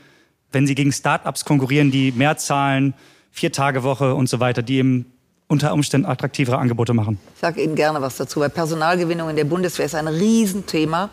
wenn 0.52 0.68
Sie 0.68 0.76
gegen 0.76 0.92
Startups 0.92 1.46
konkurrieren, 1.46 1.90
die 1.90 2.12
mehr 2.12 2.38
zahlen, 2.38 2.94
vier 3.34 3.52
Tage 3.52 3.84
Woche 3.84 4.16
und 4.16 4.30
so 4.30 4.40
weiter, 4.40 4.62
die 4.62 4.78
eben 4.78 5.12
unter 5.48 5.74
Umständen 5.74 6.08
attraktivere 6.08 6.58
Angebote 6.58 6.94
machen? 6.94 7.20
Ich 7.36 7.42
sage 7.42 7.62
Ihnen 7.62 7.76
gerne 7.76 8.00
was 8.02 8.16
dazu, 8.16 8.40
weil 8.40 8.50
Personalgewinnung 8.50 9.30
in 9.30 9.36
der 9.36 9.44
Bundeswehr 9.44 9.86
ist 9.86 9.96
ein 9.96 10.08
Riesenthema, 10.08 11.10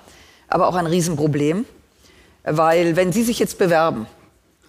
aber 0.47 0.69
auch 0.69 0.77
ein 0.77 0.87
Riesenproblem. 0.87 1.65
Weil 2.45 2.95
wenn 2.95 3.13
Sie 3.13 3.23
sich 3.23 3.39
jetzt 3.39 3.59
bewerben 3.59 4.07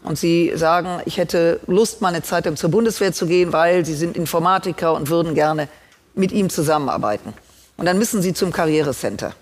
und 0.04 0.18
Sie 0.18 0.52
sagen, 0.56 1.02
ich 1.06 1.18
hätte 1.18 1.60
Lust, 1.68 2.02
mal 2.02 2.10
eine 2.10 2.24
Zeit 2.24 2.46
lang 2.46 2.56
zur 2.56 2.72
Bundeswehr 2.72 3.14
zu 3.14 3.28
gehen, 3.28 3.54
weil 3.54 3.86
Sie 3.86 3.96
sind 3.96 4.18
Informatiker 4.18 4.94
und 4.94 5.10
würden 5.10 5.36
gerne 5.36 5.68
mit 6.16 6.32
ihm 6.32 6.50
zusammenarbeiten. 6.50 7.34
Und 7.78 7.86
dann 7.86 7.98
müssen 7.98 8.22
Sie 8.22 8.34
zum 8.34 8.52
Karrierecenter. 8.52 9.34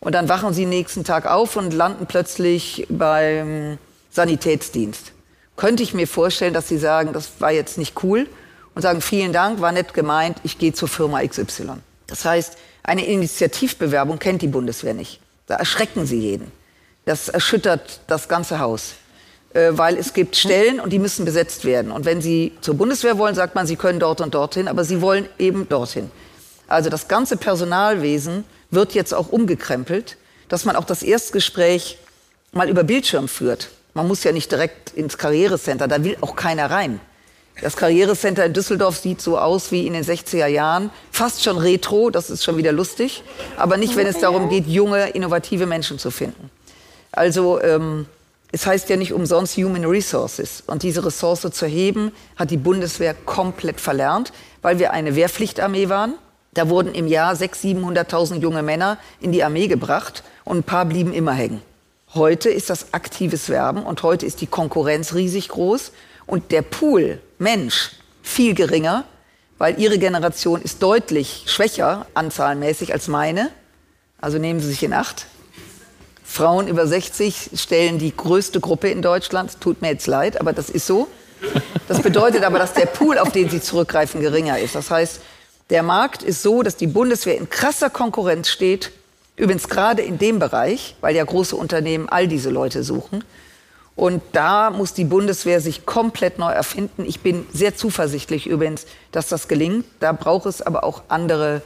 Und 0.00 0.14
dann 0.14 0.28
wachen 0.28 0.52
Sie 0.52 0.66
nächsten 0.66 1.04
Tag 1.04 1.30
auf 1.30 1.56
und 1.56 1.72
landen 1.72 2.06
plötzlich 2.06 2.86
beim 2.90 3.78
Sanitätsdienst. 4.10 5.12
Könnte 5.56 5.82
ich 5.82 5.94
mir 5.94 6.08
vorstellen, 6.08 6.54
dass 6.54 6.68
Sie 6.68 6.78
sagen, 6.78 7.12
das 7.12 7.40
war 7.40 7.52
jetzt 7.52 7.78
nicht 7.78 8.02
cool 8.02 8.28
und 8.74 8.82
sagen, 8.82 9.00
vielen 9.00 9.32
Dank, 9.32 9.60
war 9.60 9.72
nett 9.72 9.94
gemeint, 9.94 10.38
ich 10.42 10.58
gehe 10.58 10.72
zur 10.72 10.88
Firma 10.88 11.24
XY. 11.24 11.74
Das 12.06 12.24
heißt, 12.24 12.56
eine 12.82 13.06
Initiativbewerbung 13.06 14.18
kennt 14.18 14.42
die 14.42 14.48
Bundeswehr 14.48 14.94
nicht. 14.94 15.20
Da 15.46 15.56
erschrecken 15.56 16.06
Sie 16.06 16.18
jeden. 16.18 16.50
Das 17.04 17.28
erschüttert 17.28 18.00
das 18.06 18.28
ganze 18.28 18.58
Haus. 18.58 18.94
Äh, 19.54 19.70
weil 19.78 19.96
es 19.96 20.12
gibt 20.12 20.36
Stellen 20.36 20.80
und 20.80 20.92
die 20.92 20.98
müssen 20.98 21.24
besetzt 21.24 21.64
werden. 21.64 21.92
Und 21.92 22.04
wenn 22.04 22.20
Sie 22.20 22.52
zur 22.60 22.74
Bundeswehr 22.74 23.18
wollen, 23.18 23.36
sagt 23.36 23.54
man, 23.54 23.66
Sie 23.66 23.76
können 23.76 24.00
dort 24.00 24.20
und 24.20 24.34
dorthin, 24.34 24.66
aber 24.66 24.84
Sie 24.84 25.00
wollen 25.00 25.28
eben 25.38 25.68
dorthin. 25.68 26.10
Also 26.66 26.90
das 26.90 27.06
ganze 27.06 27.36
Personalwesen 27.36 28.44
wird 28.70 28.94
jetzt 28.94 29.14
auch 29.14 29.28
umgekrempelt, 29.28 30.16
dass 30.48 30.64
man 30.64 30.74
auch 30.74 30.84
das 30.84 31.04
Erstgespräch 31.04 31.98
mal 32.52 32.68
über 32.68 32.82
Bildschirm 32.82 33.28
führt. 33.28 33.68
Man 33.94 34.08
muss 34.08 34.24
ja 34.24 34.32
nicht 34.32 34.50
direkt 34.50 34.90
ins 34.90 35.18
Karrierecenter, 35.18 35.88
da 35.88 36.02
will 36.02 36.16
auch 36.20 36.36
keiner 36.36 36.70
rein. 36.70 37.00
Das 37.62 37.76
Karrierecenter 37.76 38.44
in 38.44 38.52
Düsseldorf 38.52 38.98
sieht 38.98 39.20
so 39.20 39.38
aus 39.38 39.70
wie 39.70 39.86
in 39.86 39.92
den 39.92 40.04
60er 40.04 40.46
Jahren, 40.48 40.90
fast 41.12 41.44
schon 41.44 41.56
retro, 41.56 42.10
das 42.10 42.28
ist 42.28 42.42
schon 42.42 42.56
wieder 42.56 42.72
lustig, 42.72 43.22
aber 43.56 43.76
nicht, 43.76 43.94
wenn 43.94 44.08
es 44.08 44.18
darum 44.18 44.48
geht, 44.48 44.66
junge, 44.66 45.10
innovative 45.10 45.66
Menschen 45.66 46.00
zu 46.00 46.10
finden. 46.10 46.50
Also 47.12 47.62
ähm, 47.62 48.06
es 48.54 48.66
heißt 48.66 48.88
ja 48.88 48.96
nicht 48.96 49.12
umsonst 49.12 49.56
Human 49.56 49.84
Resources. 49.84 50.62
Und 50.68 50.84
diese 50.84 51.04
Ressource 51.04 51.40
zu 51.50 51.66
heben, 51.66 52.12
hat 52.36 52.52
die 52.52 52.56
Bundeswehr 52.56 53.12
komplett 53.12 53.80
verlernt, 53.80 54.32
weil 54.62 54.78
wir 54.78 54.92
eine 54.92 55.16
Wehrpflichtarmee 55.16 55.88
waren. 55.88 56.14
Da 56.52 56.68
wurden 56.68 56.94
im 56.94 57.08
Jahr 57.08 57.34
600.000, 57.34 58.08
700.000 58.08 58.40
junge 58.40 58.62
Männer 58.62 58.98
in 59.20 59.32
die 59.32 59.42
Armee 59.42 59.66
gebracht 59.66 60.22
und 60.44 60.58
ein 60.58 60.62
paar 60.62 60.84
blieben 60.84 61.12
immer 61.12 61.32
hängen. 61.32 61.62
Heute 62.14 62.48
ist 62.48 62.70
das 62.70 62.94
aktives 62.94 63.48
Werben 63.48 63.82
und 63.82 64.04
heute 64.04 64.24
ist 64.24 64.40
die 64.40 64.46
Konkurrenz 64.46 65.14
riesig 65.14 65.48
groß 65.48 65.90
und 66.26 66.52
der 66.52 66.62
Pool 66.62 67.20
Mensch 67.38 67.90
viel 68.22 68.54
geringer, 68.54 69.02
weil 69.58 69.80
ihre 69.80 69.98
Generation 69.98 70.62
ist 70.62 70.80
deutlich 70.80 71.42
schwächer 71.46 72.06
anzahlmäßig 72.14 72.92
als 72.92 73.08
meine. 73.08 73.50
Also 74.20 74.38
nehmen 74.38 74.60
Sie 74.60 74.68
sich 74.68 74.84
in 74.84 74.92
Acht. 74.92 75.26
Frauen 76.22 76.68
über 76.68 76.86
60 76.86 77.50
stellen 77.56 77.98
die 77.98 78.16
größte 78.16 78.60
Gruppe 78.60 78.90
in 78.90 79.02
Deutschland. 79.02 79.60
Tut 79.60 79.82
mir 79.82 79.88
jetzt 79.88 80.06
leid, 80.06 80.40
aber 80.40 80.52
das 80.52 80.70
ist 80.70 80.86
so. 80.86 81.08
Das 81.88 82.00
bedeutet 82.00 82.44
aber, 82.44 82.60
dass 82.60 82.74
der 82.74 82.86
Pool, 82.86 83.18
auf 83.18 83.32
den 83.32 83.50
sie 83.50 83.60
zurückgreifen, 83.60 84.20
geringer 84.20 84.60
ist. 84.60 84.76
Das 84.76 84.88
heißt, 84.88 85.20
der 85.70 85.82
Markt 85.82 86.22
ist 86.22 86.42
so, 86.42 86.62
dass 86.62 86.76
die 86.76 86.86
Bundeswehr 86.86 87.36
in 87.36 87.50
krasser 87.50 87.90
Konkurrenz 87.90 88.50
steht. 88.50 88.92
Übrigens 89.36 89.68
gerade 89.68 90.02
in 90.02 90.18
dem 90.18 90.38
Bereich, 90.38 90.96
weil 91.00 91.16
ja 91.16 91.24
große 91.24 91.56
Unternehmen 91.56 92.08
all 92.08 92.28
diese 92.28 92.50
Leute 92.50 92.84
suchen. 92.84 93.24
Und 93.96 94.22
da 94.32 94.70
muss 94.70 94.92
die 94.92 95.04
Bundeswehr 95.04 95.60
sich 95.60 95.86
komplett 95.86 96.38
neu 96.38 96.50
erfinden. 96.50 97.04
Ich 97.06 97.20
bin 97.20 97.46
sehr 97.52 97.76
zuversichtlich 97.76 98.46
übrigens, 98.46 98.86
dass 99.12 99.28
das 99.28 99.46
gelingt. 99.46 99.84
Da 100.00 100.12
braucht 100.12 100.46
es 100.46 100.62
aber 100.62 100.82
auch 100.84 101.02
andere, 101.08 101.62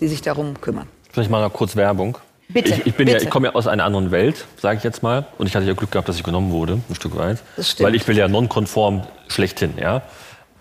die 0.00 0.08
sich 0.08 0.22
darum 0.22 0.60
kümmern. 0.60 0.86
Vielleicht 1.10 1.30
mal 1.30 1.42
noch 1.42 1.52
kurz 1.52 1.74
Werbung. 1.74 2.18
Bitte, 2.48 2.70
ich, 2.70 2.86
ich, 2.86 2.94
bin 2.94 3.06
bitte. 3.06 3.18
Ja, 3.18 3.22
ich 3.22 3.30
komme 3.30 3.48
ja 3.48 3.54
aus 3.54 3.66
einer 3.66 3.84
anderen 3.84 4.10
Welt, 4.10 4.44
sage 4.60 4.78
ich 4.78 4.84
jetzt 4.84 5.02
mal. 5.02 5.26
Und 5.38 5.46
ich 5.46 5.56
hatte 5.56 5.66
ja 5.66 5.72
Glück 5.74 5.90
gehabt, 5.90 6.08
dass 6.08 6.16
ich 6.16 6.22
genommen 6.22 6.52
wurde, 6.52 6.80
ein 6.88 6.94
Stück 6.94 7.16
weit. 7.16 7.38
Das 7.56 7.70
stimmt. 7.70 7.86
Weil 7.86 7.94
ich 7.94 8.06
will 8.06 8.16
ja 8.16 8.28
nonkonform 8.28 9.02
schlechthin, 9.28 9.74
ja. 9.80 10.02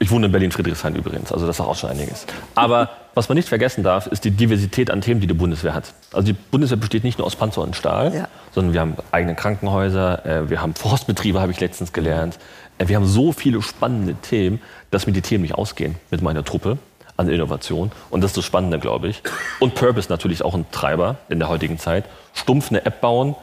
Ich 0.02 0.10
wohne 0.10 0.26
in 0.26 0.32
Berlin-Friedrichshain 0.32 0.96
übrigens, 0.96 1.32
also 1.32 1.46
das 1.46 1.60
ist 1.60 1.62
auch 1.64 1.76
schon 1.76 1.92
einiges. 1.92 2.26
Aber 2.56 2.90
was 3.14 3.30
man 3.30 3.36
nicht 3.36 3.48
vergessen 3.48 3.84
darf, 3.84 4.08
ist 4.08 4.24
die 4.26 4.32
Diversität 4.32 4.90
an 4.90 5.02
Themen, 5.02 5.22
die 5.22 5.28
die 5.28 5.36
Bundeswehr 5.36 5.76
hat. 5.76 5.94
Also 6.12 6.26
die 6.26 6.34
Bundeswehr 6.34 6.78
besteht 6.78 7.04
nicht 7.04 7.20
nur 7.20 7.28
aus 7.28 7.36
Panzer 7.36 7.62
und 7.62 7.76
Stahl, 7.76 8.12
Ja. 8.16 8.28
sondern 8.52 8.74
wir 8.74 8.82
haben 8.82 8.96
eigene 9.12 9.36
Krankenhäuser, 9.36 10.26
äh, 10.26 10.50
wir 10.50 10.60
haben 10.60 10.74
Forstbetriebe, 10.74 11.40
habe 11.40 11.52
ich 11.52 11.60
letztens 11.60 11.94
gelernt. 11.94 12.40
Äh, 12.80 12.88
wir 12.88 12.96
haben 12.96 13.06
so 13.06 13.32
viele 13.32 13.62
spannende 13.62 14.16
Themen, 14.16 14.60
dass 14.90 15.06
mir 15.06 15.14
die 15.14 15.22
Themen 15.22 15.44
nicht 15.44 15.54
ausgehen 15.54 15.94
mit 16.10 16.24
meiner 16.24 16.44
Truppe 16.44 16.80
an 17.16 17.30
Innovation. 17.30 17.92
Und 18.10 18.22
das 18.22 18.32
ist 18.32 18.38
das 18.38 18.46
Spannende, 18.46 18.80
glaube 18.80 19.08
ich. 19.08 19.22
Und 19.60 19.76
Purpose 19.76 20.10
natürlich 20.10 20.42
auch 20.44 20.56
ein 20.56 20.66
Treiber 20.72 21.18
in 21.30 21.38
der 21.38 21.48
heutigen 21.48 21.78
Zeit. 21.78 22.06
Stumpf 22.34 22.72
eine 22.72 22.84
App 22.88 23.02
bauen, 23.02 23.36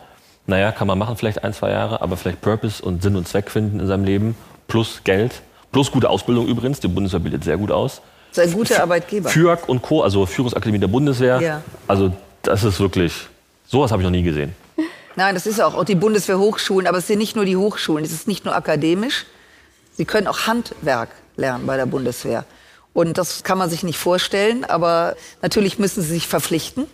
naja, 0.49 0.73
kann 0.73 0.89
man 0.89 0.99
machen 0.99 1.17
vielleicht 1.17 1.45
ein, 1.45 1.53
zwei 1.53 1.71
Jahre, 1.71 2.01
aber 2.01 2.17
vielleicht 2.17 2.41
Purpose 2.41 2.83
und 2.85 3.01
Sinn 3.01 3.15
und 3.15 3.29
Zweck 3.29 3.49
finden 3.49 3.79
in 3.79 3.87
seinem 3.87 4.03
Leben, 4.03 4.35
plus 4.67 5.03
Geld, 5.05 5.43
plus 5.73 5.91
gute 5.91 6.09
Ausbildung 6.09 6.47
übrigens. 6.47 6.81
Die 6.81 6.89
Bundeswehr 6.89 7.21
bildet 7.21 7.45
sehr 7.45 7.57
gut 7.57 7.71
aus. 7.71 8.01
Das 8.35 8.47
ist 8.47 8.53
ein 8.53 8.59
guter 8.59 8.83
Arbeitgeber. 8.83 9.29
FÜAG 9.29 9.69
und 9.69 9.83
Co., 9.83 10.03
also 10.03 10.27
Führungsakademie 10.27 10.79
der 10.79 10.89
Bundeswehr. 10.89 11.41
Ja. 11.41 11.63
Also 11.87 12.13
das 12.43 12.65
ist 12.65 12.79
wirklich, 12.81 13.13
sowas 13.67 13.91
habe 13.91 14.03
ich 14.03 14.05
noch 14.05 14.13
nie 14.13 14.23
gesehen. 14.23 14.55
Nein, 15.17 15.35
das 15.35 15.47
ist 15.47 15.61
auch, 15.61 15.75
auch 15.75 15.85
die 15.85 15.97
Bundeswehr-Hochschulen. 15.97 16.87
Aber 16.87 16.99
es 16.99 17.07
sind 17.07 17.19
nicht 17.19 17.35
nur 17.35 17.45
die 17.45 17.57
Hochschulen, 17.57 18.05
es 18.05 18.13
ist 18.13 18.29
nicht 18.29 18.45
nur 18.45 18.55
akademisch. 18.55 19.27
Sie 19.97 20.05
können 20.05 20.27
auch 20.27 20.47
Handwerk 20.47 21.09
lernen 21.37 21.67
bei 21.67 21.77
der 21.77 21.87
Bundeswehr. 21.87 22.45
Und 22.93 23.19
das 23.19 23.43
kann 23.43 23.59
man 23.59 23.69
sich 23.69 23.83
nicht 23.83 23.99
vorstellen. 23.99 24.65
Aber 24.65 25.17
natürlich 25.43 25.79
müssen 25.79 26.03
sie 26.03 26.11
sich 26.11 26.29
verpflichten. 26.29 26.87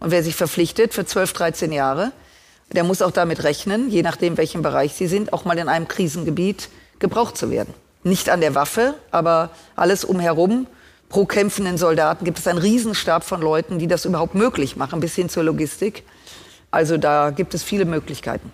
Und 0.00 0.10
wer 0.10 0.22
sich 0.22 0.36
verpflichtet 0.36 0.94
für 0.94 1.04
12, 1.04 1.32
13 1.32 1.72
Jahre, 1.72 2.12
der 2.72 2.84
muss 2.84 3.02
auch 3.02 3.10
damit 3.10 3.44
rechnen, 3.44 3.90
je 3.90 4.02
nachdem, 4.02 4.36
welchem 4.36 4.62
Bereich 4.62 4.94
sie 4.94 5.06
sind, 5.06 5.32
auch 5.32 5.44
mal 5.44 5.58
in 5.58 5.68
einem 5.68 5.88
Krisengebiet 5.88 6.68
gebraucht 6.98 7.36
zu 7.36 7.50
werden. 7.50 7.74
Nicht 8.08 8.30
an 8.30 8.40
der 8.40 8.54
Waffe, 8.54 8.94
aber 9.10 9.50
alles 9.76 10.04
umherum. 10.04 10.66
Pro 11.08 11.24
kämpfenden 11.26 11.78
Soldaten 11.78 12.24
gibt 12.24 12.38
es 12.38 12.46
einen 12.46 12.58
Riesenstab 12.58 13.24
von 13.24 13.40
Leuten, 13.40 13.78
die 13.78 13.86
das 13.86 14.04
überhaupt 14.04 14.34
möglich 14.34 14.76
machen, 14.76 15.00
bis 15.00 15.14
hin 15.14 15.28
zur 15.28 15.42
Logistik. 15.42 16.04
Also 16.70 16.96
da 16.96 17.30
gibt 17.30 17.54
es 17.54 17.62
viele 17.62 17.84
Möglichkeiten. 17.84 18.52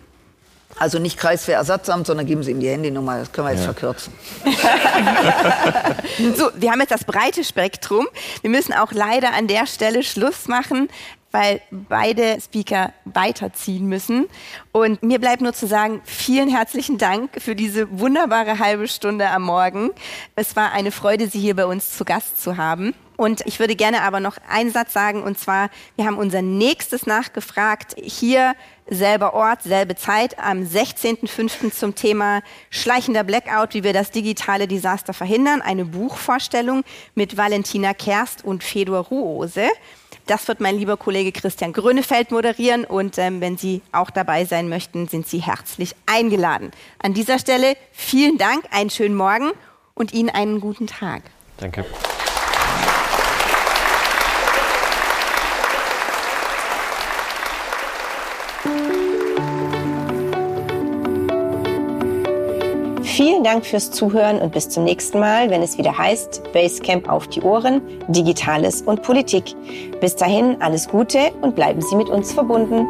Also 0.76 0.98
nicht 0.98 1.18
Kreiswehrersatzamt, 1.18 2.06
sondern 2.06 2.26
geben 2.26 2.42
Sie 2.42 2.50
ihm 2.50 2.58
die 2.58 2.68
Handynummer. 2.68 3.18
Das 3.18 3.30
können 3.30 3.46
wir 3.46 3.54
jetzt 3.54 3.64
verkürzen. 3.64 4.12
So, 6.36 6.50
wir 6.54 6.70
haben 6.70 6.80
jetzt 6.80 6.90
das 6.90 7.04
breite 7.04 7.44
Spektrum. 7.44 8.06
Wir 8.40 8.50
müssen 8.50 8.72
auch 8.72 8.92
leider 8.92 9.32
an 9.34 9.46
der 9.46 9.66
Stelle 9.66 10.02
Schluss 10.02 10.48
machen, 10.48 10.88
weil 11.35 11.61
beide 11.73 12.40
Speaker 12.40 12.92
weiterziehen 13.05 13.88
müssen. 13.88 14.27
Und 14.70 15.03
mir 15.03 15.18
bleibt 15.18 15.42
nur 15.42 15.53
zu 15.53 15.66
sagen, 15.66 16.01
vielen 16.05 16.49
herzlichen 16.49 16.97
Dank 16.97 17.42
für 17.42 17.57
diese 17.57 17.99
wunderbare 17.99 18.61
halbe 18.61 18.87
Stunde 18.87 19.29
am 19.29 19.42
Morgen. 19.42 19.90
Es 20.37 20.55
war 20.55 20.70
eine 20.70 20.92
Freude, 20.92 21.27
Sie 21.27 21.40
hier 21.40 21.57
bei 21.57 21.66
uns 21.66 21.90
zu 21.99 22.05
Gast 22.05 22.40
zu 22.40 22.57
haben. 22.57 22.94
Und 23.16 23.42
ich 23.47 23.59
würde 23.59 23.75
gerne 23.75 24.03
aber 24.03 24.20
noch 24.20 24.37
einen 24.49 24.70
Satz 24.70 24.92
sagen, 24.92 25.25
und 25.25 25.37
zwar, 25.37 25.70
wir 25.97 26.07
haben 26.07 26.18
unser 26.18 26.40
nächstes 26.40 27.05
nachgefragt, 27.05 27.97
hier 28.01 28.55
selber 28.88 29.35
Ort, 29.35 29.64
selbe 29.64 29.97
Zeit, 29.97 30.38
am 30.38 30.62
16.05. 30.62 31.73
zum 31.73 31.97
Thema 31.97 32.42
schleichender 32.70 33.25
Blackout, 33.25 33.75
wie 33.75 33.83
wir 33.83 33.92
das 33.92 34.12
digitale 34.12 34.68
Desaster 34.68 35.14
verhindern, 35.14 35.62
eine 35.62 35.85
Buchvorstellung 35.85 36.85
mit 37.16 37.37
Valentina 37.37 37.92
Kerst 37.92 38.44
und 38.44 38.62
Fedor 38.62 39.07
Ruose. 39.07 39.68
Das 40.26 40.48
wird 40.48 40.60
mein 40.60 40.78
lieber 40.78 40.96
Kollege 40.96 41.32
Christian 41.32 41.72
Grönefeld 41.72 42.30
moderieren 42.30 42.84
und 42.84 43.18
ähm, 43.18 43.40
wenn 43.40 43.58
Sie 43.58 43.82
auch 43.92 44.10
dabei 44.10 44.44
sein 44.44 44.68
möchten, 44.68 45.06
sind 45.08 45.26
Sie 45.26 45.38
herzlich 45.38 45.94
eingeladen. 46.06 46.70
An 46.98 47.12
dieser 47.12 47.38
Stelle 47.38 47.76
vielen 47.92 48.38
Dank, 48.38 48.64
einen 48.70 48.90
schönen 48.90 49.14
Morgen 49.14 49.52
und 49.94 50.14
Ihnen 50.14 50.30
einen 50.30 50.60
guten 50.60 50.87
Tag. 50.87 51.22
Danke. 51.58 51.84
Vielen 63.44 63.57
Dank 63.57 63.66
fürs 63.66 63.90
Zuhören 63.90 64.38
und 64.38 64.52
bis 64.52 64.70
zum 64.70 64.85
nächsten 64.85 65.20
Mal, 65.20 65.50
wenn 65.50 65.61
es 65.61 65.76
wieder 65.76 65.98
heißt 65.98 66.50
Basecamp 66.54 67.11
auf 67.11 67.28
die 67.28 67.42
Ohren, 67.42 67.83
Digitales 68.09 68.80
und 68.80 69.02
Politik. 69.02 69.54
Bis 70.00 70.16
dahin 70.16 70.62
alles 70.62 70.88
Gute 70.88 71.30
und 71.42 71.54
bleiben 71.54 71.83
Sie 71.83 71.94
mit 71.94 72.09
uns 72.09 72.33
verbunden. 72.33 72.87